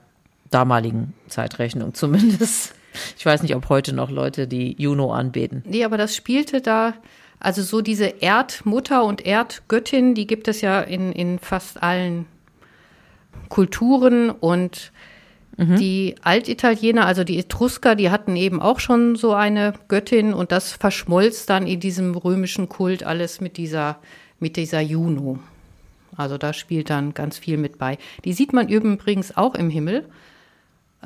damaligen 0.50 1.14
Zeitrechnung 1.28 1.94
zumindest. 1.94 2.74
Ich 3.18 3.26
weiß 3.26 3.42
nicht, 3.42 3.54
ob 3.54 3.68
heute 3.68 3.94
noch 3.94 4.10
Leute 4.10 4.46
die 4.46 4.74
Juno 4.78 5.12
anbeten. 5.12 5.62
Nee, 5.66 5.84
aber 5.84 5.98
das 5.98 6.14
spielte 6.14 6.60
da, 6.60 6.94
also 7.40 7.62
so 7.62 7.80
diese 7.80 8.06
Erdmutter 8.06 9.04
und 9.04 9.24
Erdgöttin, 9.24 10.14
die 10.14 10.26
gibt 10.26 10.48
es 10.48 10.60
ja 10.60 10.80
in, 10.80 11.12
in 11.12 11.38
fast 11.38 11.82
allen 11.82 12.26
Kulturen 13.48 14.30
und 14.30 14.92
mhm. 15.56 15.76
die 15.76 16.16
Altitaliener, 16.22 17.06
also 17.06 17.24
die 17.24 17.38
Etrusker, 17.38 17.94
die 17.94 18.10
hatten 18.10 18.36
eben 18.36 18.60
auch 18.60 18.80
schon 18.80 19.16
so 19.16 19.32
eine 19.34 19.74
Göttin 19.88 20.32
und 20.32 20.52
das 20.52 20.72
verschmolz 20.72 21.46
dann 21.46 21.66
in 21.66 21.80
diesem 21.80 22.14
römischen 22.14 22.68
Kult 22.68 23.02
alles 23.04 23.40
mit 23.40 23.56
dieser, 23.56 23.98
mit 24.40 24.56
dieser 24.56 24.80
Juno. 24.80 25.38
Also 26.16 26.38
da 26.38 26.52
spielt 26.52 26.90
dann 26.90 27.14
ganz 27.14 27.38
viel 27.38 27.58
mit 27.58 27.78
bei. 27.78 27.98
Die 28.24 28.32
sieht 28.32 28.52
man 28.52 28.68
übrigens 28.68 29.36
auch 29.36 29.54
im 29.54 29.70
Himmel. 29.70 30.08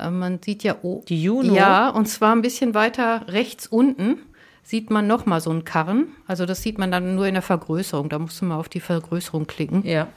Äh, 0.01 0.09
man 0.09 0.39
sieht 0.43 0.63
ja 0.63 0.75
oh, 0.81 1.03
die 1.07 1.21
Juno. 1.21 1.53
Ja, 1.53 1.89
und 1.89 2.07
zwar 2.07 2.35
ein 2.35 2.41
bisschen 2.41 2.73
weiter 2.73 3.27
rechts 3.27 3.67
unten 3.67 4.17
sieht 4.63 4.89
man 4.89 5.07
noch 5.07 5.25
mal 5.25 5.41
so 5.41 5.49
einen 5.49 5.65
Karren. 5.65 6.07
Also 6.27 6.45
das 6.45 6.61
sieht 6.61 6.77
man 6.77 6.91
dann 6.91 7.15
nur 7.15 7.27
in 7.27 7.33
der 7.33 7.41
Vergrößerung. 7.41 8.09
Da 8.09 8.19
musst 8.19 8.41
du 8.41 8.45
mal 8.45 8.57
auf 8.57 8.69
die 8.69 8.79
Vergrößerung 8.79 9.47
klicken. 9.47 9.85
Ja. 9.85 10.07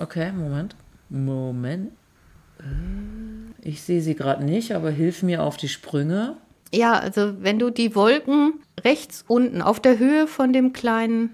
Okay, 0.00 0.32
Moment. 0.32 0.76
Moment. 1.08 1.92
Äh, 2.58 3.68
ich 3.68 3.82
sehe 3.82 4.00
sie 4.00 4.14
gerade 4.14 4.44
nicht, 4.44 4.74
aber 4.74 4.90
hilf 4.90 5.22
mir 5.22 5.42
auf 5.42 5.56
die 5.56 5.68
Sprünge. 5.68 6.36
Ja, 6.72 6.94
also 6.94 7.34
wenn 7.40 7.58
du 7.58 7.70
die 7.70 7.94
Wolken 7.94 8.54
rechts 8.82 9.24
unten 9.28 9.62
auf 9.62 9.80
der 9.80 9.98
Höhe 9.98 10.26
von 10.26 10.52
dem 10.52 10.72
kleinen 10.72 11.30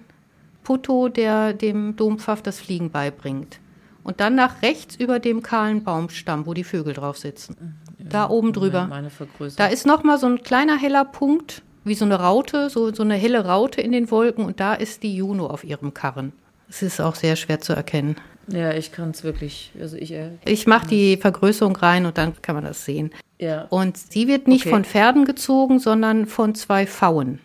Putto, 0.62 1.08
der 1.08 1.54
dem 1.54 1.96
Dompfaff 1.96 2.42
das 2.42 2.60
Fliegen 2.60 2.90
beibringt. 2.90 3.58
Und 4.02 4.20
dann 4.20 4.34
nach 4.34 4.62
rechts 4.62 4.96
über 4.96 5.18
dem 5.18 5.42
kahlen 5.42 5.82
Baumstamm, 5.82 6.46
wo 6.46 6.54
die 6.54 6.64
Vögel 6.64 6.92
drauf 6.94 7.16
sitzen. 7.18 7.76
Da 8.08 8.28
oben 8.28 8.52
drüber. 8.52 8.86
Meine 8.86 9.10
da 9.56 9.66
ist 9.66 9.86
noch 9.86 10.02
mal 10.02 10.18
so 10.18 10.26
ein 10.26 10.42
kleiner 10.42 10.76
heller 10.76 11.04
Punkt, 11.04 11.62
wie 11.84 11.94
so 11.94 12.04
eine 12.04 12.16
Raute, 12.16 12.70
so, 12.70 12.92
so 12.92 13.02
eine 13.02 13.14
helle 13.14 13.44
Raute 13.44 13.80
in 13.80 13.92
den 13.92 14.10
Wolken. 14.10 14.44
Und 14.44 14.60
da 14.60 14.74
ist 14.74 15.02
die 15.02 15.14
Juno 15.14 15.46
auf 15.46 15.64
ihrem 15.64 15.94
Karren. 15.94 16.32
Es 16.68 16.82
ist 16.82 17.00
auch 17.00 17.14
sehr 17.14 17.36
schwer 17.36 17.60
zu 17.60 17.72
erkennen. 17.72 18.16
Ja, 18.48 18.72
ich 18.72 18.92
kann 18.92 19.10
es 19.10 19.22
wirklich. 19.24 19.72
Also 19.80 19.96
ich 19.96 20.12
äh, 20.12 20.30
ich 20.44 20.66
mache 20.66 20.88
die 20.88 21.16
Vergrößerung 21.16 21.76
rein 21.76 22.06
und 22.06 22.18
dann 22.18 22.40
kann 22.42 22.54
man 22.54 22.64
das 22.64 22.84
sehen. 22.84 23.10
Ja. 23.38 23.66
Und 23.70 23.96
sie 23.96 24.28
wird 24.28 24.48
nicht 24.48 24.62
okay. 24.62 24.70
von 24.70 24.84
Pferden 24.84 25.24
gezogen, 25.24 25.78
sondern 25.78 26.26
von 26.26 26.54
zwei 26.54 26.86
Pfauen. 26.86 27.38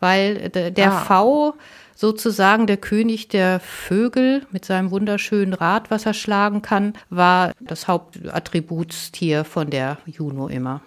Weil 0.00 0.50
der 0.50 0.92
ah. 0.92 1.00
V 1.00 1.54
sozusagen 1.96 2.66
der 2.66 2.76
König 2.76 3.28
der 3.28 3.58
Vögel 3.58 4.46
mit 4.52 4.64
seinem 4.64 4.90
wunderschönen 4.90 5.54
Rad, 5.54 5.90
was 5.90 6.06
er 6.06 6.14
schlagen 6.14 6.62
kann, 6.62 6.92
war 7.10 7.52
das 7.58 7.88
Hauptattributstier 7.88 9.44
von 9.44 9.70
der 9.70 9.98
Juno 10.06 10.46
immer. 10.46 10.82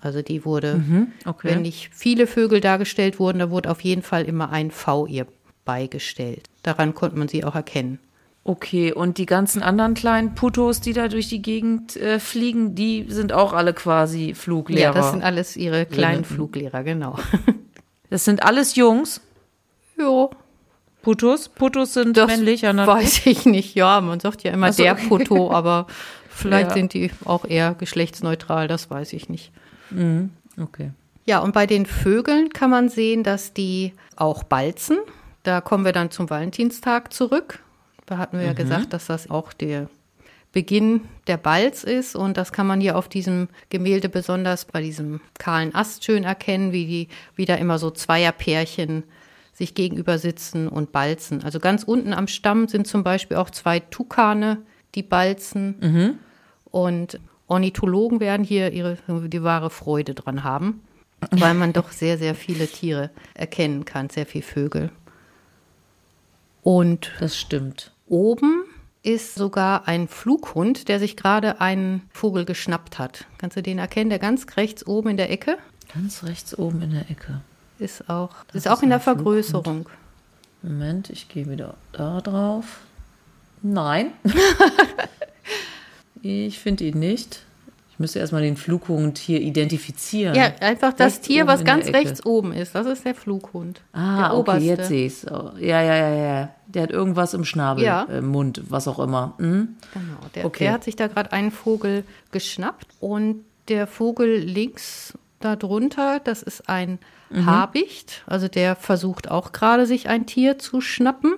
Also 0.00 0.22
die 0.22 0.44
wurde, 0.44 0.76
mhm, 0.76 1.08
okay. 1.26 1.48
wenn 1.48 1.62
nicht 1.62 1.90
viele 1.92 2.26
Vögel 2.26 2.60
dargestellt 2.60 3.18
wurden, 3.18 3.40
da 3.40 3.50
wurde 3.50 3.70
auf 3.70 3.80
jeden 3.80 4.02
Fall 4.02 4.24
immer 4.24 4.50
ein 4.50 4.70
V 4.70 5.06
ihr 5.06 5.26
beigestellt. 5.64 6.48
Daran 6.62 6.94
konnte 6.94 7.18
man 7.18 7.28
sie 7.28 7.44
auch 7.44 7.54
erkennen. 7.54 7.98
Okay, 8.46 8.92
und 8.92 9.16
die 9.16 9.26
ganzen 9.26 9.62
anderen 9.62 9.94
kleinen 9.94 10.34
Putos, 10.34 10.82
die 10.82 10.92
da 10.92 11.08
durch 11.08 11.28
die 11.28 11.40
Gegend 11.40 11.96
äh, 11.96 12.20
fliegen, 12.20 12.74
die 12.74 13.06
sind 13.08 13.32
auch 13.32 13.54
alle 13.54 13.72
quasi 13.72 14.34
Fluglehrer. 14.34 14.82
Ja, 14.82 14.92
das 14.92 15.12
sind 15.12 15.22
alles 15.24 15.56
ihre 15.56 15.86
kleinen 15.86 16.24
Fluglehrer, 16.24 16.84
genau. 16.84 17.18
Das 18.10 18.26
sind 18.26 18.42
alles 18.42 18.76
Jungs? 18.76 19.22
Jo. 19.98 20.30
Putos? 21.02 21.48
Putos 21.50 21.94
sind 21.94 22.16
das 22.16 22.26
männlich? 22.28 22.62
Ja, 22.62 22.74
weiß 22.74 23.26
ich 23.26 23.44
nicht. 23.44 23.74
Ja, 23.74 24.00
man 24.00 24.20
sagt 24.20 24.42
ja 24.42 24.52
immer 24.52 24.72
so, 24.72 24.82
der 24.82 24.94
Puto, 24.94 25.50
aber 25.52 25.86
vielleicht 26.28 26.70
ja. 26.70 26.74
sind 26.74 26.94
die 26.94 27.10
auch 27.24 27.44
eher 27.44 27.74
geschlechtsneutral, 27.74 28.68
das 28.68 28.90
weiß 28.90 29.12
ich 29.12 29.28
nicht. 29.28 29.52
Mhm. 29.90 30.30
Okay. 30.58 30.92
Ja, 31.26 31.38
und 31.40 31.52
bei 31.52 31.66
den 31.66 31.86
Vögeln 31.86 32.50
kann 32.50 32.70
man 32.70 32.88
sehen, 32.88 33.22
dass 33.22 33.52
die 33.52 33.92
auch 34.16 34.44
balzen. 34.44 34.98
Da 35.42 35.60
kommen 35.60 35.84
wir 35.84 35.92
dann 35.92 36.10
zum 36.10 36.28
Valentinstag 36.28 37.12
zurück. 37.12 37.60
Da 38.06 38.18
hatten 38.18 38.38
wir 38.38 38.42
mhm. 38.42 38.48
ja 38.48 38.52
gesagt, 38.54 38.92
dass 38.92 39.06
das 39.06 39.30
auch 39.30 39.52
der 39.52 39.88
Beginn 40.52 41.02
der 41.26 41.36
Balz 41.36 41.82
ist. 41.82 42.14
Und 42.14 42.36
das 42.36 42.52
kann 42.52 42.66
man 42.66 42.80
hier 42.80 42.96
auf 42.96 43.08
diesem 43.08 43.48
Gemälde 43.70 44.08
besonders 44.08 44.64
bei 44.64 44.80
diesem 44.80 45.20
kahlen 45.38 45.74
Ast 45.74 46.04
schön 46.04 46.24
erkennen, 46.24 46.72
wie 46.72 46.86
die 46.86 47.08
wieder 47.36 47.58
immer 47.58 47.78
so 47.78 47.90
Zweierpärchen 47.90 49.04
sich 49.54 49.74
gegenüber 49.74 50.18
sitzen 50.18 50.68
und 50.68 50.92
balzen. 50.92 51.42
Also 51.44 51.60
ganz 51.60 51.84
unten 51.84 52.12
am 52.12 52.28
Stamm 52.28 52.68
sind 52.68 52.86
zum 52.86 53.04
Beispiel 53.04 53.36
auch 53.36 53.50
zwei 53.50 53.80
Tukane, 53.80 54.58
die 54.94 55.02
balzen. 55.02 55.76
Mhm. 55.80 56.18
Und 56.64 57.20
Ornithologen 57.46 58.20
werden 58.20 58.44
hier 58.44 58.72
ihre, 58.72 58.98
die 59.08 59.42
wahre 59.42 59.70
Freude 59.70 60.14
dran 60.14 60.42
haben, 60.44 60.82
weil 61.30 61.54
man 61.54 61.72
doch 61.72 61.92
sehr, 61.92 62.18
sehr 62.18 62.34
viele 62.34 62.66
Tiere 62.66 63.10
erkennen 63.34 63.84
kann, 63.84 64.10
sehr 64.10 64.26
viele 64.26 64.44
Vögel. 64.44 64.90
Und 66.62 67.12
das 67.20 67.38
stimmt. 67.38 67.92
Oben 68.06 68.64
ist 69.02 69.34
sogar 69.34 69.86
ein 69.86 70.08
Flughund, 70.08 70.88
der 70.88 70.98
sich 70.98 71.16
gerade 71.16 71.60
einen 71.60 72.02
Vogel 72.10 72.44
geschnappt 72.44 72.98
hat. 72.98 73.26
Kannst 73.38 73.56
du 73.56 73.62
den 73.62 73.78
erkennen? 73.78 74.10
Der 74.10 74.18
ganz 74.18 74.56
rechts 74.56 74.86
oben 74.86 75.10
in 75.10 75.16
der 75.18 75.30
Ecke? 75.30 75.58
Ganz 75.92 76.24
rechts 76.24 76.56
oben 76.58 76.80
in 76.82 76.90
der 76.90 77.10
Ecke. 77.10 77.42
Ist 77.78 78.08
auch, 78.08 78.30
das 78.48 78.56
ist 78.64 78.68
auch 78.68 78.82
in 78.82 78.90
der 78.90 79.00
Vergrößerung. 79.00 79.88
Moment, 80.62 81.10
ich 81.10 81.28
gehe 81.28 81.48
wieder 81.48 81.74
da 81.92 82.20
drauf. 82.20 82.80
Nein. 83.62 84.12
ich 86.22 86.58
finde 86.58 86.84
ihn 86.84 86.98
nicht. 86.98 87.40
Ich 87.94 87.98
müsste 88.00 88.18
erstmal 88.18 88.42
den 88.42 88.56
Flughund 88.56 89.18
hier 89.18 89.40
identifizieren. 89.40 90.34
Ja, 90.34 90.52
einfach 90.60 90.92
das 90.92 91.14
rechts 91.14 91.28
Tier, 91.28 91.46
was 91.46 91.64
ganz 91.64 91.86
rechts 91.88 92.26
oben 92.26 92.52
ist. 92.52 92.74
Das 92.74 92.86
ist 92.86 93.04
der 93.04 93.14
Flughund. 93.14 93.82
Ah, 93.92 94.30
der 94.30 94.34
okay, 94.36 94.58
jetzt 94.58 94.88
sehe 94.88 95.06
ich 95.06 95.12
es. 95.12 95.30
Oh, 95.30 95.52
ja, 95.58 95.80
ja, 95.80 95.96
ja, 95.96 96.14
ja. 96.14 96.48
Der 96.66 96.82
hat 96.82 96.90
irgendwas 96.90 97.34
im 97.34 97.44
Schnabel, 97.44 97.84
ja. 97.84 98.02
im 98.02 98.26
Mund, 98.26 98.62
was 98.68 98.88
auch 98.88 98.98
immer. 98.98 99.34
Mhm. 99.38 99.76
Genau, 99.92 100.28
der, 100.34 100.44
okay. 100.44 100.64
der 100.64 100.72
hat 100.72 100.84
sich 100.84 100.96
da 100.96 101.06
gerade 101.06 101.30
einen 101.32 101.52
Vogel 101.52 102.02
geschnappt. 102.32 102.88
Und 102.98 103.44
der 103.68 103.86
Vogel 103.86 104.38
links 104.38 105.14
darunter, 105.44 106.20
das 106.20 106.42
ist 106.42 106.68
ein 106.68 106.98
mhm. 107.30 107.46
Habicht. 107.46 108.22
Also 108.26 108.48
der 108.48 108.76
versucht 108.76 109.30
auch 109.30 109.52
gerade, 109.52 109.86
sich 109.86 110.08
ein 110.08 110.26
Tier 110.26 110.58
zu 110.58 110.80
schnappen. 110.80 111.34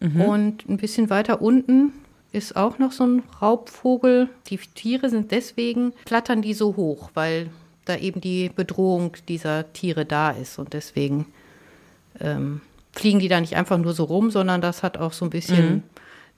Mhm. 0.00 0.20
Und 0.20 0.68
ein 0.68 0.76
bisschen 0.76 1.10
weiter 1.10 1.40
unten 1.40 1.92
ist 2.32 2.56
auch 2.56 2.78
noch 2.78 2.92
so 2.92 3.04
ein 3.06 3.22
Raubvogel. 3.40 4.28
Die 4.48 4.58
Tiere 4.58 5.08
sind 5.08 5.30
deswegen, 5.30 5.92
flattern 6.06 6.42
die 6.42 6.54
so 6.54 6.76
hoch, 6.76 7.10
weil 7.14 7.50
da 7.84 7.96
eben 7.96 8.20
die 8.20 8.50
Bedrohung 8.54 9.16
dieser 9.28 9.72
Tiere 9.72 10.04
da 10.04 10.30
ist. 10.30 10.58
Und 10.58 10.72
deswegen 10.72 11.26
ähm, 12.20 12.60
fliegen 12.92 13.20
die 13.20 13.28
da 13.28 13.40
nicht 13.40 13.56
einfach 13.56 13.78
nur 13.78 13.92
so 13.92 14.04
rum, 14.04 14.30
sondern 14.30 14.60
das 14.60 14.82
hat 14.82 14.98
auch 14.98 15.12
so 15.12 15.24
ein 15.24 15.30
bisschen 15.30 15.74
mhm. 15.76 15.82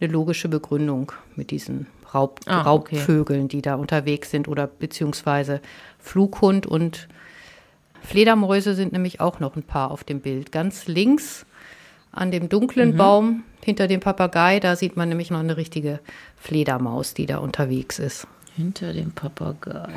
Eine 0.01 0.13
logische 0.13 0.49
Begründung 0.49 1.13
mit 1.37 1.51
diesen 1.51 1.87
Raub 2.13 2.41
ah, 2.47 2.63
Raubvögeln, 2.63 3.45
okay. 3.45 3.49
die 3.49 3.63
da 3.63 3.75
unterwegs 3.75 4.31
sind 4.31 4.49
oder 4.49 4.67
beziehungsweise 4.67 5.61
Flughund 5.99 6.67
und 6.67 7.09
Fledermäuse 8.03 8.75
sind 8.75 8.93
nämlich 8.93 9.21
auch 9.21 9.41
noch 9.41 9.57
ein 9.57 9.63
paar 9.63 9.91
auf 9.91 10.05
dem 10.05 10.21
Bild. 10.21 10.53
Ganz 10.53 10.87
links 10.87 11.45
an 12.13 12.31
dem 12.31 12.49
dunklen 12.49 12.93
mhm. 12.93 12.97
Baum 12.97 13.45
hinter 13.65 13.89
dem 13.89 14.01
Papagei, 14.01 14.61
da 14.61 14.77
sieht 14.77 14.97
man 14.97 15.09
nämlich 15.09 15.31
noch 15.31 15.41
eine 15.41 15.57
richtige 15.57 15.99
Fledermaus, 16.37 17.15
die 17.15 17.27
da 17.27 17.39
unterwegs 17.39 17.99
ist. 17.99 18.29
Hinter 18.57 18.93
dem 18.93 19.11
Papagei. 19.11 19.89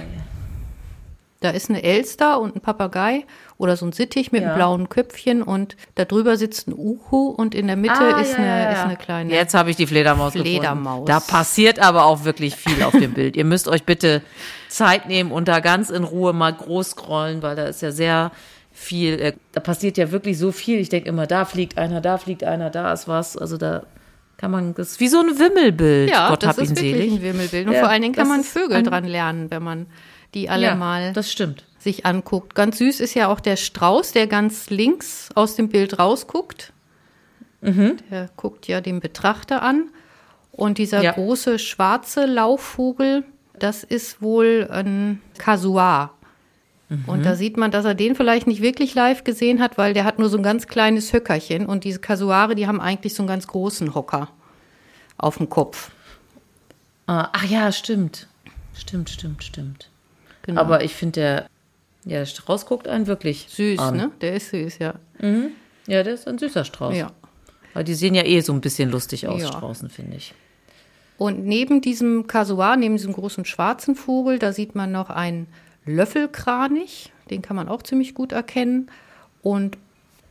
Da 1.41 1.51
ist 1.51 1.69
eine 1.69 1.83
Elster 1.83 2.41
und 2.41 2.55
ein 2.55 2.59
Papagei 2.59 3.25
oder 3.57 3.77
so 3.77 3.85
ein 3.85 3.93
Sittich 3.93 4.33
mit 4.33 4.41
ja. 4.41 4.49
einem 4.49 4.57
blauen 4.57 4.89
Köpfchen 4.89 5.41
und 5.41 5.77
da 5.95 6.03
drüber 6.03 6.35
sitzt 6.35 6.67
ein 6.67 6.73
Uhu 6.73 7.29
und 7.29 7.55
in 7.55 7.67
der 7.67 7.77
Mitte 7.77 8.15
ah, 8.15 8.19
ist, 8.19 8.33
ja, 8.33 8.37
eine, 8.39 8.47
ja, 8.47 8.71
ist 8.71 8.79
eine 8.79 8.97
kleine. 8.97 9.33
Jetzt 9.33 9.53
habe 9.53 9.69
ich 9.69 9.77
die 9.77 9.87
Fledermaus, 9.87 10.33
Fledermaus. 10.33 11.05
Gefunden. 11.05 11.05
Da 11.05 11.19
passiert 11.21 11.79
aber 11.79 12.05
auch 12.05 12.25
wirklich 12.25 12.55
viel 12.55 12.83
auf 12.83 12.91
dem 12.91 13.13
Bild. 13.13 13.37
Ihr 13.37 13.45
müsst 13.45 13.69
euch 13.69 13.85
bitte 13.85 14.21
Zeit 14.67 15.07
nehmen 15.07 15.31
und 15.31 15.47
da 15.47 15.61
ganz 15.61 15.89
in 15.89 16.03
Ruhe 16.03 16.33
mal 16.33 16.53
groß 16.53 16.89
scrollen, 16.89 17.41
weil 17.41 17.55
da 17.55 17.65
ist 17.67 17.81
ja 17.81 17.91
sehr 17.91 18.31
viel, 18.71 19.19
äh, 19.19 19.33
da 19.53 19.61
passiert 19.61 19.97
ja 19.97 20.11
wirklich 20.11 20.37
so 20.37 20.51
viel. 20.51 20.79
Ich 20.79 20.89
denke 20.89 21.07
immer, 21.09 21.25
da 21.25 21.45
fliegt 21.45 21.77
einer, 21.77 22.01
da 22.01 22.17
fliegt 22.17 22.43
einer, 22.43 22.69
da 22.69 22.91
ist 22.91 23.07
was. 23.07 23.37
Also 23.37 23.57
da 23.57 23.83
kann 24.37 24.51
man, 24.51 24.73
das 24.73 24.91
ist 24.91 24.99
wie 24.99 25.07
so 25.07 25.19
ein 25.19 25.39
Wimmelbild. 25.39 26.09
Ja, 26.09 26.29
Gott 26.29 26.43
das 26.43 26.57
ist 26.57 26.69
wirklich 26.69 26.91
selig. 26.91 27.11
ein 27.13 27.21
Wimmelbild. 27.21 27.67
Und 27.67 27.73
ja, 27.73 27.79
vor 27.79 27.89
allen 27.89 28.01
Dingen 28.01 28.15
kann 28.15 28.27
man 28.27 28.43
Vögel 28.43 28.83
dran 28.83 29.05
lernen, 29.05 29.51
wenn 29.51 29.63
man 29.63 29.87
die 30.33 30.49
alle 30.49 30.67
ja, 30.67 30.75
mal 30.75 31.13
das 31.13 31.31
stimmt. 31.31 31.65
sich 31.79 32.05
anguckt. 32.05 32.55
Ganz 32.55 32.77
süß 32.77 32.99
ist 32.99 33.13
ja 33.13 33.27
auch 33.27 33.39
der 33.39 33.55
Strauß, 33.55 34.11
der 34.11 34.27
ganz 34.27 34.69
links 34.69 35.29
aus 35.35 35.55
dem 35.55 35.69
Bild 35.69 35.99
rausguckt. 35.99 36.73
Mhm. 37.61 37.97
Der 38.09 38.29
guckt 38.35 38.67
ja 38.67 38.81
den 38.81 38.99
Betrachter 38.99 39.61
an. 39.61 39.89
Und 40.51 40.77
dieser 40.77 41.01
ja. 41.01 41.11
große 41.13 41.57
schwarze 41.57 42.25
Laufvogel, 42.25 43.23
das 43.57 43.83
ist 43.83 44.21
wohl 44.21 44.67
ein 44.71 45.21
Kasuar. 45.37 46.13
Und 47.05 47.23
da 47.23 47.35
sieht 47.35 47.55
man, 47.55 47.69
dass 47.69 47.85
er 47.85 47.93
den 47.93 48.15
vielleicht 48.15 48.47
nicht 48.47 48.63
wirklich 48.63 48.95
live 48.95 49.23
gesehen 49.23 49.61
hat, 49.61 49.77
weil 49.77 49.93
der 49.93 50.05
hat 50.05 50.17
nur 50.17 50.27
so 50.27 50.37
ein 50.37 50.43
ganz 50.43 50.65
kleines 50.65 51.13
Höckerchen 51.13 51.67
und 51.67 51.83
diese 51.83 51.99
Kasuare, 51.99 52.55
die 52.55 52.65
haben 52.65 52.81
eigentlich 52.81 53.13
so 53.13 53.21
einen 53.21 53.27
ganz 53.27 53.45
großen 53.45 53.93
Hocker 53.93 54.29
auf 55.15 55.37
dem 55.37 55.49
Kopf. 55.49 55.91
Ah, 57.05 57.29
ach 57.31 57.45
ja, 57.45 57.71
stimmt. 57.71 58.27
Stimmt, 58.73 59.11
stimmt, 59.11 59.43
stimmt. 59.43 59.89
Genau. 60.43 60.61
Aber 60.61 60.83
ich 60.83 60.93
finde, 60.95 61.19
der, 61.19 61.49
ja, 62.05 62.19
der 62.19 62.25
Strauß 62.25 62.65
guckt 62.65 62.87
einen 62.87 63.07
wirklich 63.07 63.47
süß, 63.49 63.79
an. 63.79 63.97
ne? 63.97 64.11
Der 64.21 64.35
ist 64.35 64.49
süß, 64.49 64.79
ja. 64.79 64.95
Mhm. 65.19 65.51
Ja, 65.87 66.03
der 66.03 66.13
ist 66.13 66.27
ein 66.27 66.37
süßer 66.37 66.63
Strauß. 66.65 66.95
Ja. 66.95 67.11
Aber 67.73 67.83
die 67.83 67.93
sehen 67.93 68.15
ja 68.15 68.23
eh 68.23 68.41
so 68.41 68.53
ein 68.53 68.61
bisschen 68.61 68.89
lustig 68.89 69.27
aus, 69.27 69.41
ja. 69.41 69.47
Straußen, 69.47 69.89
finde 69.89 70.17
ich. 70.17 70.33
Und 71.17 71.45
neben 71.45 71.81
diesem 71.81 72.27
Kasuar, 72.27 72.77
neben 72.77 72.95
diesem 72.95 73.13
großen 73.13 73.43
schwarzen 73.45 73.95
Vogel, 73.95 74.39
da 74.39 74.53
sieht 74.53 74.73
man 74.75 74.91
noch 74.91 75.09
einen 75.09 75.47
Löffelkranich, 75.85 77.11
den 77.29 77.41
kann 77.41 77.55
man 77.55 77.67
auch 77.67 77.83
ziemlich 77.83 78.13
gut 78.13 78.31
erkennen. 78.31 78.89
Und 79.41 79.77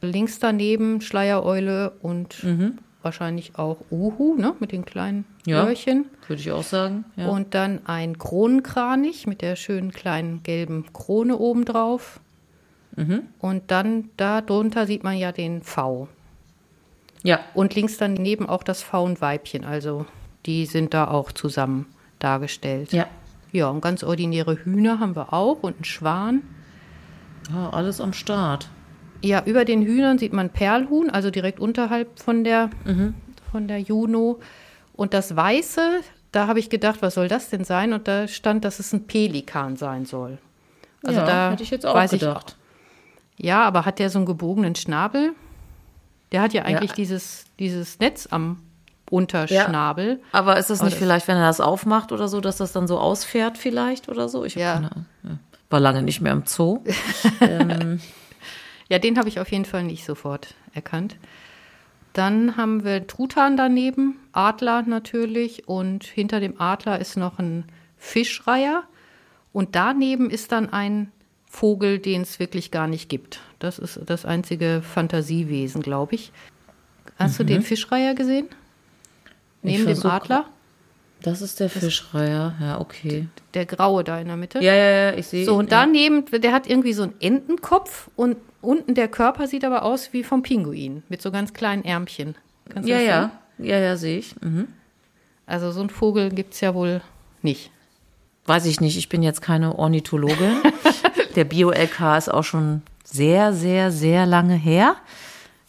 links 0.01 0.38
daneben 0.38 1.01
Schleiereule 1.01 1.92
und 2.03 2.42
mhm. 2.42 2.79
Wahrscheinlich 3.09 3.59
auch 3.59 3.79
Uhu, 3.90 4.37
ne, 4.37 4.55
mit 4.61 4.73
den 4.73 4.85
kleinen 4.85 5.25
ja, 5.47 5.64
Öhrchen. 5.64 6.05
Würde 6.27 6.42
ich 6.42 6.53
auch 6.53 6.62
sagen. 6.62 7.07
Ja. 7.16 7.29
Und 7.29 7.55
dann 7.55 7.87
ein 7.87 8.18
Kronenkranich 8.18 9.27
mit 9.27 9.40
der 9.40 9.57
schönen 9.57 9.92
kleinen 9.92 10.42
gelben 10.42 10.92
Krone 10.92 11.38
obendrauf. 11.38 12.21
Mhm. 12.97 13.23
Und 13.38 13.71
dann 13.71 14.11
darunter 14.18 14.87
sieht 14.87 15.05
man 15.05 15.16
ja 15.16 15.33
den 15.33 15.62
V. 15.62 16.09
Ja. 17.23 17.40
Und 17.55 17.75
links 17.75 17.97
daneben 17.97 18.47
auch 18.47 18.62
das 18.62 18.83
V 18.83 19.05
und 19.05 19.21
Weibchen. 19.23 19.64
Also 19.64 20.05
die 20.44 20.66
sind 20.66 20.92
da 20.92 21.09
auch 21.09 21.33
zusammen 21.33 21.87
dargestellt. 22.18 22.92
Ja. 22.92 23.07
Ja, 23.51 23.71
und 23.71 23.81
ganz 23.81 24.05
ordinäre 24.05 24.57
Hühner 24.62 25.01
haben 25.01 25.16
wir 25.16 25.33
auch 25.33 25.62
und 25.62 25.77
einen 25.77 25.85
Schwan. 25.85 26.42
Ja, 27.51 27.71
alles 27.71 28.03
am 28.03 28.12
Start. 28.12 28.68
Ja, 29.23 29.43
über 29.45 29.65
den 29.65 29.83
Hühnern 29.83 30.19
sieht 30.19 30.33
man 30.33 30.51
Perlhuhn, 30.51 31.11
also 31.11 31.31
direkt 31.31 31.61
unterhalb 31.61 32.19
von 32.21 32.45
der, 32.45 32.71
mhm. 32.85 33.15
von 33.51 33.69
der 33.69 33.81
Juno. 33.81 34.39
Und 34.95 35.15
das 35.15 35.35
Weiße, 35.35 36.01
da 36.33 36.47
habe 36.47 36.59
ich 36.59 36.71
gedacht, 36.71 37.03
was 37.03 37.15
soll 37.15 37.29
das 37.29 37.51
denn 37.51 37.65
sein? 37.65 37.93
Und 37.93 38.07
da 38.09 38.29
stand, 38.29 38.65
dass 38.65 38.79
es 38.79 38.93
ein 38.93 39.07
Pelikan 39.07 39.77
sein 39.77 40.05
soll. 40.05 40.39
Also 41.05 41.21
ja, 41.21 41.27
da 41.27 41.51
hätte 41.53 41.63
ich 41.63 41.71
jetzt 41.71 41.87
auch 41.87 42.11
gedacht. 42.11 42.57
Ich, 43.37 43.47
ja, 43.47 43.63
aber 43.65 43.85
hat 43.85 43.99
der 43.99 44.11
so 44.11 44.19
einen 44.19 44.27
gebogenen 44.27 44.75
Schnabel? 44.75 45.33
Der 46.33 46.43
hat 46.43 46.53
ja 46.53 46.63
eigentlich 46.63 46.91
ja. 46.91 46.97
Dieses, 46.97 47.47
dieses 47.59 47.99
Netz 48.01 48.29
am 48.31 48.63
Unterschnabel. 49.11 50.21
Ja, 50.21 50.39
aber 50.39 50.59
ist 50.59 50.71
das 50.71 50.83
nicht 50.83 50.93
das 50.93 50.99
vielleicht, 50.99 51.29
wenn 51.29 51.37
er 51.37 51.47
das 51.47 51.61
aufmacht 51.61 52.13
oder 52.13 52.29
so, 52.29 52.41
dass 52.41 52.59
das 52.59 52.73
dann 52.73 52.87
so 52.87 52.99
ausfährt 52.99 53.57
vielleicht 53.57 54.09
oder 54.09 54.29
so? 54.29 54.45
Ich 54.45 54.55
ja. 54.55 54.75
Keine. 54.75 55.39
War 55.71 55.81
lange 55.81 56.03
nicht 56.03 56.21
mehr 56.21 56.33
im 56.33 56.45
Zoo. 56.47 56.83
ähm. 57.41 58.01
Ja, 58.88 58.98
den 58.98 59.18
habe 59.18 59.29
ich 59.29 59.40
auf 59.40 59.51
jeden 59.51 59.64
Fall 59.64 59.85
nicht 59.85 60.05
sofort 60.05 60.55
erkannt. 60.72 61.16
Dann 62.12 62.57
haben 62.57 62.85
wir 62.85 63.07
Truthahn 63.07 63.57
daneben, 63.57 64.16
Adler 64.33 64.83
natürlich 64.83 65.68
und 65.68 66.05
hinter 66.05 66.40
dem 66.40 66.61
Adler 66.61 66.98
ist 66.98 67.16
noch 67.16 67.38
ein 67.38 67.64
Fischreiher 67.96 68.85
und 69.53 69.77
daneben 69.77 70.31
ist 70.31 70.53
dann 70.53 70.72
ein 70.72 71.12
Vogel, 71.46 71.98
den 71.98 72.22
es 72.22 72.38
wirklich 72.38 72.70
gar 72.70 72.87
nicht 72.87 73.09
gibt. 73.09 73.40
Das 73.59 73.79
ist 73.79 74.01
das 74.05 74.24
einzige 74.24 74.83
Fantasiewesen, 74.83 75.83
glaube 75.83 76.14
ich. 76.14 76.33
Hast 77.18 77.35
mhm. 77.35 77.46
du 77.46 77.53
den 77.53 77.62
Fischreiher 77.62 78.14
gesehen? 78.14 78.48
Neben 79.62 79.87
dem 79.87 80.07
Adler? 80.07 80.46
Das 81.23 81.43
ist 81.43 81.59
der 81.59 81.69
Fischreiher, 81.69 82.55
ja, 82.61 82.81
okay. 82.81 83.27
Der 83.55 83.67
graue 83.67 84.05
da 84.05 84.21
in 84.21 84.29
der 84.29 84.37
Mitte. 84.37 84.61
Ja, 84.61 84.75
ja, 84.75 84.91
ja, 84.91 85.15
ich 85.15 85.27
sehe. 85.27 85.45
So, 85.45 85.57
und 85.57 85.73
daneben, 85.73 86.25
der 86.27 86.53
hat 86.53 86.69
irgendwie 86.69 86.93
so 86.93 87.03
einen 87.03 87.15
Entenkopf 87.21 88.09
und 88.15 88.37
unten 88.61 88.95
der 88.95 89.09
Körper 89.09 89.47
sieht 89.47 89.65
aber 89.65 89.83
aus 89.83 90.13
wie 90.13 90.23
vom 90.23 90.43
Pinguin 90.43 91.03
mit 91.09 91.21
so 91.21 91.31
ganz 91.31 91.53
kleinen 91.53 91.85
Ärmchen. 91.85 92.37
Kannst 92.69 92.89
ja, 92.89 93.01
ja, 93.01 93.33
ja, 93.59 93.79
ja, 93.79 93.97
sehe 93.97 94.19
ich. 94.19 94.41
Mhm. 94.41 94.69
Also 95.47 95.73
so 95.73 95.81
einen 95.81 95.91
Vogel 95.91 96.31
gibt 96.31 96.55
es 96.55 96.61
ja 96.61 96.75
wohl 96.75 97.01
nicht. 97.43 97.71
Weiß 98.47 98.67
ich 98.67 98.81
nicht, 98.81 98.97
ich 98.97 99.09
bin 99.09 99.23
jetzt 99.23 99.43
keine 99.43 99.79
Ornithologin. 99.79 100.57
der 101.35 101.45
Bio-LK 101.45 102.17
ist 102.17 102.33
auch 102.33 102.45
schon 102.45 102.83
sehr, 103.05 103.53
sehr, 103.53 103.91
sehr 103.91 104.27
lange 104.27 104.55
her. 104.55 104.97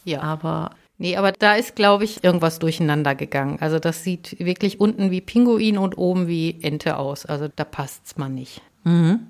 Ja. 0.04 0.22
Aber 0.22 0.72
Nee, 1.00 1.16
aber 1.16 1.32
da 1.32 1.54
ist, 1.54 1.76
glaube 1.76 2.04
ich, 2.04 2.22
irgendwas 2.22 2.58
durcheinander 2.58 3.14
gegangen. 3.14 3.56
Also 3.62 3.78
das 3.78 4.04
sieht 4.04 4.38
wirklich 4.38 4.80
unten 4.80 5.10
wie 5.10 5.22
Pinguin 5.22 5.78
und 5.78 5.96
oben 5.96 6.28
wie 6.28 6.58
Ente 6.60 6.98
aus. 6.98 7.24
Also 7.24 7.48
da 7.48 7.64
passt 7.64 8.02
es 8.04 8.16
mal 8.18 8.28
nicht. 8.28 8.60
Mhm. 8.84 9.20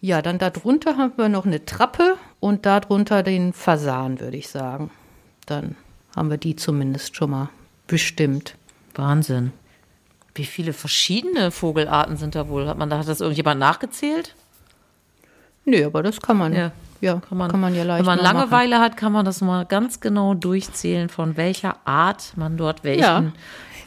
Ja, 0.00 0.22
dann 0.22 0.38
darunter 0.38 0.96
haben 0.96 1.12
wir 1.16 1.28
noch 1.28 1.46
eine 1.46 1.64
Trappe 1.64 2.16
und 2.40 2.66
darunter 2.66 3.22
den 3.22 3.52
Fasan, 3.52 4.18
würde 4.18 4.36
ich 4.36 4.48
sagen. 4.48 4.90
Dann 5.46 5.76
haben 6.16 6.30
wir 6.30 6.36
die 6.36 6.56
zumindest 6.56 7.14
schon 7.14 7.30
mal 7.30 7.48
bestimmt. 7.86 8.56
Wahnsinn. 8.96 9.52
Wie 10.34 10.44
viele 10.44 10.72
verschiedene 10.72 11.52
Vogelarten 11.52 12.16
sind 12.16 12.34
da 12.34 12.48
wohl? 12.48 12.66
Hat 12.66 12.76
man 12.76 12.90
da 12.90 12.98
hat 12.98 13.06
das 13.06 13.20
irgendjemand 13.20 13.60
nachgezählt? 13.60 14.34
Nö, 15.64 15.86
aber 15.86 16.02
das 16.02 16.20
kann 16.20 16.38
man. 16.38 16.54
Ja 16.54 16.72
ja, 17.04 17.20
kann 17.20 17.38
man, 17.38 17.50
kann 17.50 17.60
man 17.60 17.74
ja 17.74 17.84
leicht 17.84 18.00
Wenn 18.00 18.06
man 18.06 18.18
Langeweile 18.18 18.76
machen. 18.76 18.84
hat, 18.84 18.96
kann 18.96 19.12
man 19.12 19.24
das 19.24 19.40
mal 19.40 19.64
ganz 19.64 20.00
genau 20.00 20.34
durchzählen, 20.34 21.08
von 21.08 21.36
welcher 21.36 21.76
Art 21.84 22.32
man 22.36 22.56
dort 22.56 22.82
welchen 22.82 23.32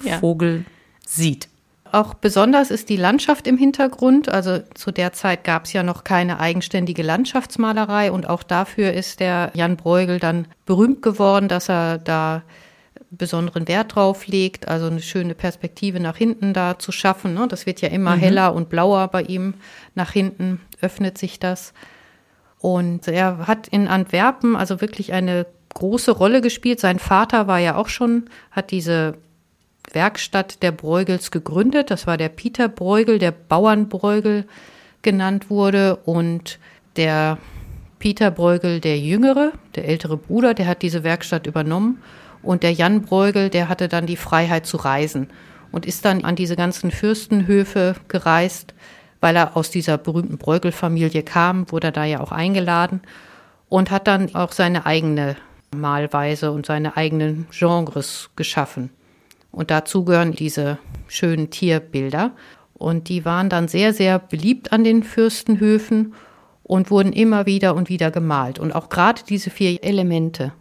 ja. 0.03 0.19
Vogel 0.19 0.65
sieht. 1.05 1.49
Auch 1.91 2.13
besonders 2.13 2.69
ist 2.69 2.89
die 2.89 2.97
Landschaft 2.97 3.47
im 3.47 3.57
Hintergrund. 3.57 4.29
Also 4.29 4.59
zu 4.75 4.91
der 4.91 5.13
Zeit 5.13 5.43
gab 5.43 5.65
es 5.65 5.73
ja 5.73 5.83
noch 5.83 6.03
keine 6.03 6.39
eigenständige 6.39 7.01
Landschaftsmalerei 7.01 8.11
und 8.11 8.29
auch 8.29 8.43
dafür 8.43 8.93
ist 8.93 9.19
der 9.19 9.51
Jan 9.53 9.77
Bruegel 9.77 10.19
dann 10.19 10.47
berühmt 10.65 11.01
geworden, 11.01 11.47
dass 11.47 11.69
er 11.69 11.97
da 11.97 12.43
besonderen 13.09 13.67
Wert 13.67 13.95
drauf 13.95 14.27
legt, 14.27 14.67
also 14.67 14.87
eine 14.87 15.01
schöne 15.01 15.33
Perspektive 15.33 15.99
nach 15.99 16.17
hinten 16.17 16.53
da 16.53 16.77
zu 16.77 16.91
schaffen. 16.91 17.33
Ne? 17.33 17.47
Das 17.47 17.65
wird 17.65 17.81
ja 17.81 17.89
immer 17.89 18.17
mhm. 18.17 18.19
heller 18.19 18.53
und 18.53 18.69
blauer 18.69 19.07
bei 19.07 19.23
ihm. 19.23 19.53
Nach 19.95 20.11
hinten 20.11 20.59
öffnet 20.81 21.17
sich 21.17 21.39
das. 21.39 21.73
Und 22.59 23.07
er 23.07 23.47
hat 23.47 23.67
in 23.67 23.87
Antwerpen 23.87 24.55
also 24.55 24.81
wirklich 24.81 25.13
eine 25.13 25.45
große 25.73 26.11
Rolle 26.11 26.41
gespielt. 26.41 26.79
Sein 26.79 26.99
Vater 26.99 27.47
war 27.47 27.59
ja 27.59 27.75
auch 27.75 27.87
schon, 27.87 28.29
hat 28.51 28.71
diese 28.71 29.15
Werkstatt 29.93 30.63
der 30.63 30.71
Bruegels 30.71 31.31
gegründet. 31.31 31.91
Das 31.91 32.07
war 32.07 32.17
der 32.17 32.29
Peter 32.29 32.67
Bruegel, 32.67 33.19
der 33.19 33.31
Bauernbruegel 33.31 34.45
genannt 35.01 35.49
wurde. 35.49 35.97
Und 35.97 36.59
der 36.95 37.37
Peter 37.99 38.31
Bruegel, 38.31 38.79
der 38.79 38.99
Jüngere, 38.99 39.53
der 39.75 39.85
ältere 39.87 40.17
Bruder, 40.17 40.53
der 40.53 40.67
hat 40.67 40.81
diese 40.81 41.03
Werkstatt 41.03 41.47
übernommen. 41.47 42.01
Und 42.41 42.63
der 42.63 42.71
Jan 42.73 43.01
Bruegel, 43.01 43.49
der 43.49 43.69
hatte 43.69 43.87
dann 43.87 44.05
die 44.05 44.17
Freiheit 44.17 44.65
zu 44.65 44.77
reisen 44.77 45.29
und 45.71 45.85
ist 45.85 46.05
dann 46.05 46.23
an 46.23 46.35
diese 46.35 46.55
ganzen 46.55 46.91
Fürstenhöfe 46.91 47.95
gereist 48.07 48.73
weil 49.21 49.35
er 49.35 49.57
aus 49.57 49.69
dieser 49.71 49.97
berühmten 49.97 50.37
Bräugel-Familie 50.37 51.23
kam, 51.23 51.71
wurde 51.71 51.87
er 51.87 51.91
da 51.91 52.05
ja 52.05 52.19
auch 52.19 52.31
eingeladen 52.31 53.01
und 53.69 53.91
hat 53.91 54.07
dann 54.07 54.33
auch 54.35 54.51
seine 54.51 54.85
eigene 54.85 55.35
Malweise 55.75 56.51
und 56.51 56.65
seine 56.65 56.95
eigenen 56.97 57.47
Genres 57.51 58.29
geschaffen. 58.35 58.89
Und 59.51 59.71
dazu 59.71 60.05
gehören 60.05 60.33
diese 60.33 60.77
schönen 61.07 61.49
Tierbilder. 61.49 62.31
Und 62.73 63.09
die 63.09 63.25
waren 63.25 63.49
dann 63.49 63.67
sehr, 63.67 63.91
sehr 63.93 64.19
beliebt 64.19 64.71
an 64.71 64.83
den 64.83 65.03
Fürstenhöfen 65.03 66.13
und 66.63 66.91
wurden 66.91 67.11
immer 67.11 67.45
wieder 67.45 67.75
und 67.75 67.89
wieder 67.89 68.11
gemalt. 68.11 68.59
Und 68.59 68.75
auch 68.75 68.89
gerade 68.89 69.21
diese 69.27 69.49
vier 69.49 69.83
Elemente, 69.83 70.53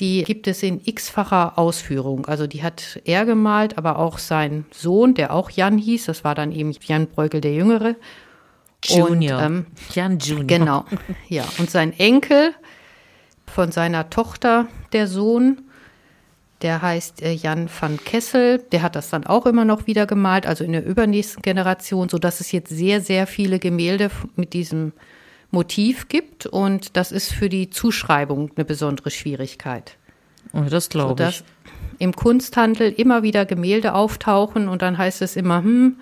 die 0.00 0.24
gibt 0.24 0.46
es 0.46 0.62
in 0.62 0.80
x-facher 0.84 1.58
Ausführung. 1.58 2.26
Also 2.26 2.46
die 2.46 2.62
hat 2.62 3.00
er 3.04 3.24
gemalt, 3.24 3.78
aber 3.78 3.98
auch 3.98 4.18
sein 4.18 4.66
Sohn, 4.70 5.14
der 5.14 5.32
auch 5.32 5.50
Jan 5.50 5.78
hieß, 5.78 6.06
das 6.06 6.24
war 6.24 6.34
dann 6.34 6.52
eben 6.52 6.72
Jan 6.82 7.06
Bruegel 7.06 7.40
der 7.40 7.54
Jüngere. 7.54 7.96
Junior. 8.84 9.38
Und, 9.38 9.44
ähm, 9.44 9.66
Jan 9.94 10.18
Junior. 10.18 10.46
Genau, 10.46 10.84
ja. 11.28 11.44
Und 11.58 11.70
sein 11.70 11.98
Enkel 11.98 12.52
von 13.46 13.72
seiner 13.72 14.10
Tochter, 14.10 14.66
der 14.92 15.06
Sohn, 15.06 15.62
der 16.62 16.82
heißt 16.82 17.22
äh, 17.22 17.32
Jan 17.32 17.68
van 17.80 17.98
Kessel, 17.98 18.58
der 18.72 18.82
hat 18.82 18.96
das 18.96 19.10
dann 19.10 19.26
auch 19.26 19.46
immer 19.46 19.64
noch 19.64 19.86
wieder 19.86 20.06
gemalt, 20.06 20.46
also 20.46 20.62
in 20.62 20.72
der 20.72 20.84
übernächsten 20.84 21.42
Generation, 21.42 22.08
sodass 22.08 22.40
es 22.40 22.52
jetzt 22.52 22.70
sehr, 22.70 23.00
sehr 23.00 23.26
viele 23.26 23.58
Gemälde 23.58 24.10
mit 24.36 24.52
diesem 24.52 24.92
Motiv 25.50 26.08
gibt 26.08 26.46
und 26.46 26.96
das 26.96 27.12
ist 27.12 27.32
für 27.32 27.48
die 27.48 27.70
Zuschreibung 27.70 28.50
eine 28.56 28.64
besondere 28.64 29.10
Schwierigkeit. 29.10 29.96
Oh, 30.52 30.62
das 30.68 30.88
glaube 30.88 31.28
ich. 31.28 31.44
Im 31.98 32.14
Kunsthandel 32.14 32.92
immer 32.92 33.22
wieder 33.22 33.46
Gemälde 33.46 33.94
auftauchen 33.94 34.68
und 34.68 34.82
dann 34.82 34.98
heißt 34.98 35.22
es 35.22 35.36
immer, 35.36 35.58
hm, 35.58 35.96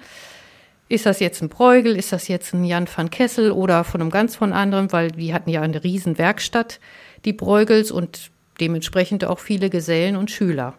ist 0.88 1.06
das 1.06 1.20
jetzt 1.20 1.42
ein 1.42 1.48
Bruegel, 1.48 1.96
ist 1.96 2.12
das 2.12 2.28
jetzt 2.28 2.52
ein 2.52 2.64
Jan 2.64 2.88
van 2.94 3.10
Kessel 3.10 3.52
oder 3.52 3.84
von 3.84 4.00
einem 4.00 4.10
ganz 4.10 4.36
von 4.36 4.52
anderem, 4.52 4.92
weil 4.92 5.10
die 5.10 5.32
hatten 5.32 5.50
ja 5.50 5.62
eine 5.62 5.82
riesen 5.82 6.18
Werkstatt, 6.18 6.80
die 7.24 7.32
Bruegels 7.32 7.90
und 7.90 8.30
dementsprechend 8.60 9.24
auch 9.24 9.38
viele 9.38 9.70
Gesellen 9.70 10.16
und 10.16 10.30
Schüler. 10.30 10.74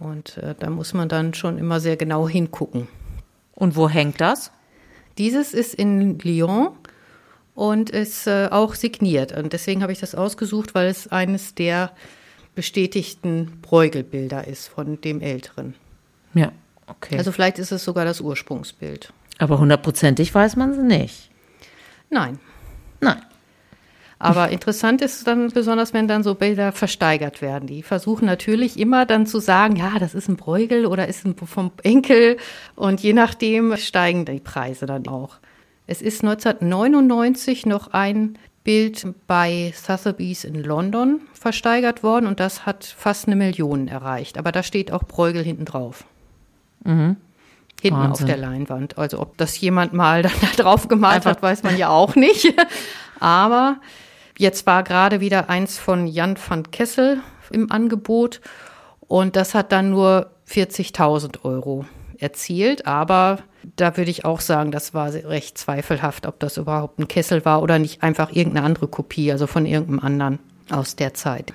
Und 0.00 0.38
äh, 0.38 0.54
da 0.58 0.70
muss 0.70 0.94
man 0.94 1.08
dann 1.08 1.34
schon 1.34 1.58
immer 1.58 1.80
sehr 1.80 1.96
genau 1.96 2.28
hingucken. 2.28 2.88
Und 3.54 3.76
wo 3.76 3.88
hängt 3.88 4.20
das? 4.20 4.50
Dieses 5.16 5.54
ist 5.54 5.74
in 5.74 6.18
Lyon 6.18 6.70
und 7.54 7.90
ist 7.90 8.26
äh, 8.26 8.48
auch 8.50 8.74
signiert. 8.74 9.32
Und 9.32 9.52
deswegen 9.52 9.82
habe 9.82 9.92
ich 9.92 10.00
das 10.00 10.14
ausgesucht, 10.14 10.74
weil 10.74 10.88
es 10.88 11.08
eines 11.08 11.54
der 11.54 11.92
bestätigten 12.54 13.60
Bräugelbilder 13.62 14.46
ist 14.46 14.68
von 14.68 15.00
dem 15.00 15.20
Älteren. 15.20 15.74
Ja, 16.34 16.52
okay. 16.86 17.18
Also 17.18 17.32
vielleicht 17.32 17.58
ist 17.58 17.72
es 17.72 17.84
sogar 17.84 18.04
das 18.04 18.20
Ursprungsbild. 18.20 19.12
Aber 19.38 19.58
hundertprozentig 19.58 20.34
weiß 20.34 20.56
man 20.56 20.70
es 20.70 20.78
nicht. 20.78 21.30
Nein. 22.10 22.38
Nein. 23.00 23.22
Aber 24.20 24.48
interessant 24.48 25.02
ist 25.02 25.26
dann 25.26 25.50
besonders, 25.50 25.92
wenn 25.92 26.08
dann 26.08 26.22
so 26.22 26.34
Bilder 26.34 26.72
versteigert 26.72 27.42
werden. 27.42 27.66
Die 27.66 27.82
versuchen 27.82 28.24
natürlich 28.24 28.78
immer 28.78 29.04
dann 29.04 29.26
zu 29.26 29.38
sagen, 29.38 29.76
ja, 29.76 29.98
das 29.98 30.14
ist 30.14 30.28
ein 30.28 30.36
Bräugel 30.36 30.86
oder 30.86 31.08
ist 31.08 31.26
ein 31.26 31.36
vom 31.36 31.72
Enkel. 31.82 32.38
Und 32.74 33.00
je 33.02 33.12
nachdem 33.12 33.76
steigen 33.76 34.24
die 34.24 34.40
Preise 34.40 34.86
dann 34.86 35.08
auch. 35.08 35.38
Es 35.86 36.00
ist 36.00 36.22
1999 36.22 37.66
noch 37.66 37.88
ein 37.92 38.38
Bild 38.64 39.06
bei 39.26 39.74
Sotheby's 39.76 40.44
in 40.44 40.54
London 40.54 41.20
versteigert 41.34 42.02
worden 42.02 42.26
und 42.26 42.40
das 42.40 42.64
hat 42.64 42.84
fast 42.84 43.26
eine 43.26 43.36
Million 43.36 43.88
erreicht. 43.88 44.38
Aber 44.38 44.52
da 44.52 44.62
steht 44.62 44.90
auch 44.90 45.04
Bräugel 45.04 45.44
hinten 45.44 45.66
drauf. 45.66 46.04
Mhm. 46.84 47.16
Hinten 47.82 48.00
Wahnsinn. 48.00 48.24
auf 48.24 48.30
der 48.30 48.36
Leinwand. 48.38 48.96
Also 48.96 49.20
ob 49.20 49.36
das 49.36 49.60
jemand 49.60 49.92
mal 49.92 50.22
dann 50.22 50.32
da 50.40 50.62
drauf 50.62 50.88
gemalt 50.88 51.16
Einfach. 51.16 51.32
hat, 51.32 51.42
weiß 51.42 51.62
man 51.62 51.76
ja 51.76 51.90
auch 51.90 52.14
nicht. 52.16 52.54
Aber 53.20 53.76
jetzt 54.38 54.66
war 54.66 54.82
gerade 54.82 55.20
wieder 55.20 55.50
eins 55.50 55.78
von 55.78 56.06
Jan 56.06 56.36
van 56.38 56.70
Kessel 56.70 57.20
im 57.50 57.70
Angebot 57.70 58.40
und 59.00 59.36
das 59.36 59.54
hat 59.54 59.70
dann 59.72 59.90
nur 59.90 60.30
40.000 60.48 61.44
Euro 61.44 61.84
erzielt. 62.24 62.86
Aber 62.86 63.38
da 63.76 63.96
würde 63.96 64.10
ich 64.10 64.24
auch 64.24 64.40
sagen, 64.40 64.72
das 64.72 64.94
war 64.94 65.12
recht 65.12 65.56
zweifelhaft, 65.56 66.26
ob 66.26 66.40
das 66.40 66.56
überhaupt 66.56 66.98
ein 66.98 67.06
Kessel 67.06 67.44
war 67.44 67.62
oder 67.62 67.78
nicht 67.78 68.02
einfach 68.02 68.32
irgendeine 68.32 68.66
andere 68.66 68.88
Kopie, 68.88 69.30
also 69.30 69.46
von 69.46 69.66
irgendeinem 69.66 70.00
anderen 70.00 70.38
aus 70.70 70.96
der 70.96 71.14
Zeit. 71.14 71.52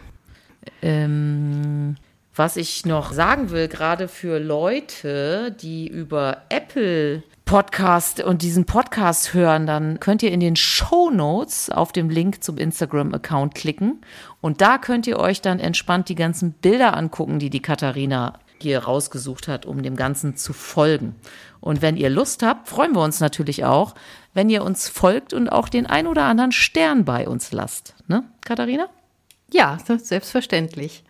Ähm, 0.81 1.95
was 2.35 2.55
ich 2.55 2.85
noch 2.85 3.11
sagen 3.11 3.49
will, 3.49 3.67
gerade 3.67 4.07
für 4.07 4.39
Leute, 4.39 5.55
die 5.59 5.87
über 5.87 6.43
Apple 6.49 7.23
Podcast 7.43 8.21
und 8.21 8.43
diesen 8.43 8.65
Podcast 8.65 9.33
hören, 9.33 9.65
dann 9.65 9.99
könnt 9.99 10.21
ihr 10.21 10.31
in 10.31 10.39
den 10.39 10.55
Show 10.55 11.09
Notes 11.09 11.71
auf 11.71 11.91
dem 11.91 12.09
Link 12.09 12.43
zum 12.43 12.57
Instagram-Account 12.57 13.55
klicken 13.55 14.01
und 14.39 14.61
da 14.61 14.77
könnt 14.77 15.07
ihr 15.07 15.17
euch 15.17 15.41
dann 15.41 15.59
entspannt 15.59 16.09
die 16.09 16.15
ganzen 16.15 16.51
Bilder 16.51 16.95
angucken, 16.95 17.39
die 17.39 17.49
die 17.49 17.61
Katharina 17.61 18.39
hier 18.63 18.79
rausgesucht 18.79 19.47
hat, 19.47 19.65
um 19.65 19.83
dem 19.83 19.95
Ganzen 19.95 20.35
zu 20.35 20.53
folgen. 20.53 21.15
Und 21.59 21.81
wenn 21.81 21.97
ihr 21.97 22.09
Lust 22.09 22.43
habt, 22.43 22.67
freuen 22.67 22.93
wir 22.93 23.01
uns 23.01 23.19
natürlich 23.19 23.65
auch, 23.65 23.95
wenn 24.33 24.49
ihr 24.49 24.63
uns 24.63 24.87
folgt 24.89 25.33
und 25.33 25.49
auch 25.49 25.69
den 25.69 25.85
ein 25.85 26.07
oder 26.07 26.23
anderen 26.23 26.51
Stern 26.51 27.05
bei 27.05 27.27
uns 27.27 27.51
lasst. 27.51 27.95
Ne, 28.07 28.23
Katharina? 28.45 28.87
Ja, 29.51 29.77
selbstverständlich. 29.85 31.03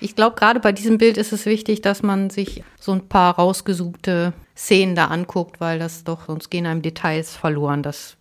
Ich 0.00 0.16
glaube, 0.16 0.36
gerade 0.36 0.60
bei 0.60 0.72
diesem 0.72 0.96
Bild 0.96 1.18
ist 1.18 1.32
es 1.32 1.44
wichtig, 1.44 1.82
dass 1.82 2.02
man 2.02 2.30
sich 2.30 2.62
so 2.78 2.92
ein 2.92 3.08
paar 3.08 3.34
rausgesuchte 3.34 4.32
Szenen 4.56 4.94
da 4.94 5.06
anguckt, 5.06 5.60
weil 5.60 5.78
das 5.78 6.04
doch, 6.04 6.26
sonst 6.26 6.50
gehen 6.50 6.66
einem 6.66 6.80
Details 6.80 7.36
verloren. 7.36 7.82
Das 7.82 8.16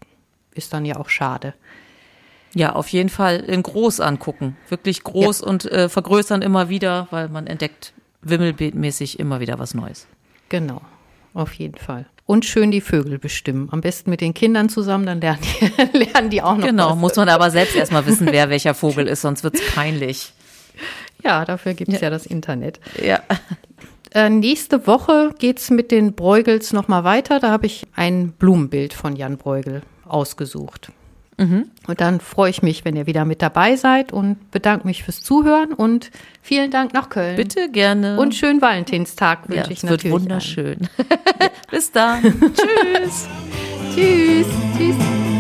ist 0.53 0.73
dann 0.73 0.85
ja 0.85 0.97
auch 0.97 1.09
schade. 1.09 1.53
Ja, 2.53 2.73
auf 2.73 2.87
jeden 2.89 3.09
Fall 3.09 3.37
in 3.37 3.63
groß 3.63 3.99
angucken. 4.01 4.57
Wirklich 4.67 5.03
groß 5.03 5.41
ja. 5.41 5.47
und 5.47 5.65
äh, 5.71 5.87
vergrößern 5.87 6.41
immer 6.41 6.67
wieder, 6.67 7.07
weil 7.11 7.29
man 7.29 7.47
entdeckt 7.47 7.93
wimmelbeetmäßig 8.21 9.19
immer 9.19 9.39
wieder 9.39 9.60
was 9.60 9.73
Neues. 9.73 10.08
Genau, 10.49 10.82
auf 11.34 11.53
jeden 11.53 11.77
Fall. 11.77 12.05
Und 12.25 12.45
schön 12.45 12.69
die 12.69 12.82
Vögel 12.82 13.17
bestimmen. 13.17 13.69
Am 13.71 13.82
besten 13.82 14.10
mit 14.10 14.21
den 14.21 14.34
Kindern 14.34 14.69
zusammen, 14.69 15.05
dann 15.05 15.19
lernen 15.19 15.41
die, 15.41 15.97
lernen 15.97 16.29
die 16.29 16.41
auch 16.41 16.58
noch. 16.58 16.65
Genau, 16.65 16.91
was. 16.91 16.97
muss 16.97 17.15
man 17.15 17.29
aber 17.29 17.49
selbst 17.49 17.75
erstmal 17.75 18.05
wissen, 18.05 18.27
wer 18.32 18.49
welcher 18.49 18.73
Vogel 18.75 19.08
ist, 19.08 19.21
sonst 19.21 19.43
wird's 19.43 19.62
peinlich. 19.73 20.34
Ja, 21.23 21.43
dafür 21.43 21.73
gibt 21.73 21.91
es 21.91 22.01
ja. 22.01 22.08
ja 22.08 22.10
das 22.10 22.25
Internet. 22.25 22.79
Ja. 23.03 23.21
Äh, 24.12 24.29
nächste 24.29 24.88
Woche 24.88 25.34
geht's 25.38 25.69
mit 25.69 25.91
den 25.91 26.13
Bruegels 26.13 26.73
nochmal 26.73 27.03
weiter. 27.03 27.39
Da 27.39 27.51
habe 27.51 27.65
ich 27.65 27.88
ein 27.95 28.32
Blumenbild 28.32 28.93
von 28.93 29.15
Jan 29.15 29.38
Bruegel 29.38 29.82
ausgesucht. 30.05 30.91
Mhm. 31.39 31.65
Und 31.88 32.02
dann 32.02 32.19
freue 32.19 32.49
ich 32.49 32.62
mich, 32.62 32.84
wenn 32.84 32.95
ihr 32.95 33.08
wieder 33.08 33.23
mit 33.23 33.41
dabei 33.41 33.78
seid 33.78 34.12
und 34.12 34.52
bedanke 34.52 34.86
mich 34.86 35.04
fürs 35.04 35.21
Zuhören 35.21 35.73
und 35.73 36.12
vielen 36.41 36.69
Dank 36.69 36.93
nach 36.93 37.10
Köln. 37.10 37.38
Bitte 37.38 37.69
gerne. 37.71 38.19
Und 38.19 38.36
schönen 38.36 38.62
Valentinstag 38.62 39.47
wünsche 39.47 39.63
ja, 39.63 39.71
ich 39.71 39.84
natürlich. 39.84 40.04
Wird 40.04 40.13
wunderschön. 40.13 40.89
Bis 41.71 41.91
dann. 41.91 42.21
Tschüss. 42.54 43.28
Tschüss. 43.95 44.47
Tschüss. 44.78 45.38